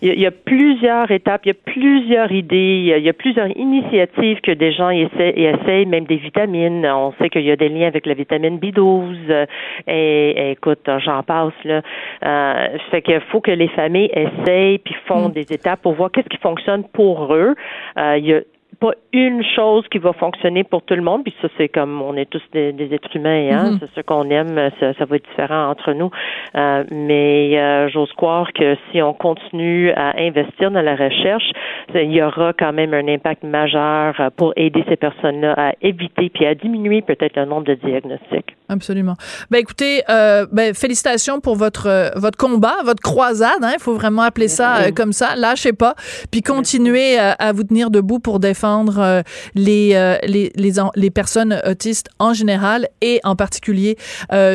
Il 0.00 0.20
y, 0.20 0.26
a 0.26 0.30
plusieurs 0.30 1.10
étapes, 1.10 1.42
il 1.44 1.48
y 1.48 1.52
a 1.52 1.72
plusieurs 1.72 2.32
idées, 2.32 2.94
il 2.96 3.04
y 3.04 3.08
a 3.08 3.12
plusieurs 3.12 3.48
initiatives 3.56 4.40
que 4.40 4.52
des 4.52 4.72
gens 4.72 4.90
essaient, 4.90 5.34
et 5.36 5.44
essayent, 5.44 5.86
même 5.86 6.04
des 6.04 6.16
vitamines. 6.16 6.84
On 6.86 7.12
sait 7.20 7.30
qu'il 7.30 7.42
y 7.42 7.50
a 7.50 7.56
des 7.56 7.68
liens 7.68 7.86
avec 7.86 8.06
la 8.06 8.14
vitamine 8.14 8.58
B12. 8.58 9.16
Euh, 9.30 9.46
et, 9.86 10.52
écoute, 10.52 10.88
j'en 11.04 11.22
passe 11.22 11.52
là. 11.64 11.82
Euh, 12.24 12.78
fait 12.90 13.02
qu'il 13.02 13.20
faut 13.30 13.40
que 13.40 13.52
les 13.52 13.68
familles 13.68 14.10
essayent 14.12 14.78
puis 14.78 14.96
font 15.06 15.28
mm. 15.28 15.32
des 15.32 15.52
étapes 15.52 15.82
pour 15.82 15.92
voir 15.92 16.10
qu'est-ce 16.10 16.28
qui 16.28 16.38
fonctionne 16.38 16.84
pour 16.92 17.32
eux. 17.32 17.54
Euh, 17.96 18.16
il 18.18 18.26
y 18.26 18.34
a 18.34 18.40
pas 18.80 18.92
une 19.12 19.44
chose 19.54 19.84
qui 19.90 19.98
va 19.98 20.12
fonctionner 20.12 20.64
pour 20.64 20.82
tout 20.82 20.94
le 20.94 21.02
monde. 21.02 21.24
Puis 21.24 21.34
ça, 21.40 21.48
c'est 21.56 21.68
comme 21.68 22.02
on 22.02 22.16
est 22.16 22.28
tous 22.28 22.42
des, 22.52 22.74
êtres 22.92 23.14
humains, 23.14 23.48
hein. 23.50 23.70
Mm-hmm. 23.70 23.78
C'est 23.80 24.00
ce 24.00 24.00
qu'on 24.00 24.28
aime. 24.30 24.70
Ça, 24.80 24.94
ça, 24.94 25.04
va 25.04 25.16
être 25.16 25.28
différent 25.28 25.70
entre 25.70 25.92
nous. 25.92 26.10
Euh, 26.54 26.84
mais 26.90 27.58
euh, 27.58 27.88
j'ose 27.88 28.12
croire 28.12 28.52
que 28.52 28.76
si 28.90 29.02
on 29.02 29.14
continue 29.14 29.90
à 29.92 30.18
investir 30.18 30.70
dans 30.70 30.82
la 30.82 30.96
recherche, 30.96 31.50
il 31.94 32.12
y 32.12 32.22
aura 32.22 32.52
quand 32.52 32.72
même 32.72 32.94
un 32.94 33.06
impact 33.08 33.42
majeur 33.42 34.14
pour 34.36 34.52
aider 34.56 34.84
ces 34.88 34.96
personnes-là 34.96 35.54
à 35.56 35.72
éviter 35.82 36.30
puis 36.30 36.46
à 36.46 36.54
diminuer 36.54 37.02
peut-être 37.02 37.36
le 37.36 37.44
nombre 37.44 37.64
de 37.64 37.74
diagnostics. 37.74 38.56
Absolument. 38.72 39.16
Ben 39.50 39.58
écoutez, 39.58 40.02
euh, 40.08 40.46
ben, 40.50 40.74
félicitations 40.74 41.40
pour 41.40 41.56
votre 41.56 41.86
euh, 41.88 42.08
votre 42.16 42.38
combat, 42.38 42.76
votre 42.84 43.02
croisade. 43.02 43.50
Il 43.60 43.64
hein, 43.64 43.74
faut 43.78 43.94
vraiment 43.94 44.22
appeler 44.22 44.48
ça 44.48 44.76
euh, 44.76 44.90
comme 44.92 45.12
ça. 45.12 45.36
Lâchez 45.36 45.74
pas, 45.74 45.94
puis 46.30 46.40
continuez 46.40 47.18
à, 47.18 47.52
vous 47.52 47.64
tenir 47.64 47.90
debout 47.90 48.18
pour 48.18 48.40
défendre 48.40 48.61
euh, 48.64 49.22
les, 49.54 50.18
les, 50.26 50.52
les 50.54 50.72
les 50.94 51.10
personnes 51.10 51.60
autistes 51.66 52.08
en 52.18 52.32
général 52.32 52.88
et 53.00 53.20
en 53.24 53.36
particulier 53.36 53.96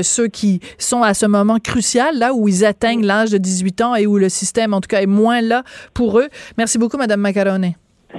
ceux 0.01 0.27
qui 0.27 0.59
sont 0.77 1.03
à 1.03 1.13
ce 1.13 1.25
moment 1.25 1.59
crucial 1.59 2.17
là 2.17 2.33
où 2.33 2.47
ils 2.47 2.65
atteignent 2.65 3.05
l'âge 3.05 3.31
de 3.31 3.37
18 3.37 3.81
ans 3.81 3.95
et 3.95 4.07
où 4.07 4.17
le 4.17 4.29
système 4.29 4.73
en 4.73 4.81
tout 4.81 4.87
cas 4.87 5.01
est 5.01 5.05
moins 5.05 5.41
là 5.41 5.63
pour 5.93 6.19
eux. 6.19 6.27
Merci 6.57 6.77
beaucoup, 6.77 6.97
Madame 6.97 7.21
Macaroni. 7.21 7.75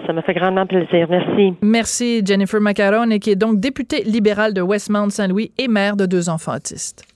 Ça 0.06 0.12
me 0.12 0.20
fait 0.22 0.34
grandement 0.34 0.66
plaisir. 0.66 1.06
Merci. 1.08 1.54
Merci, 1.62 2.22
Jennifer 2.24 2.60
Macarone, 2.60 3.18
qui 3.18 3.30
est 3.30 3.36
donc 3.36 3.58
députée 3.58 4.02
libérale 4.04 4.54
de 4.54 4.60
Westmount 4.60 5.10
Saint-Louis 5.10 5.52
et 5.58 5.68
mère 5.68 5.96
de 5.96 6.06
deux 6.06 6.28
enfants 6.28 6.54
autistes. 6.54 7.07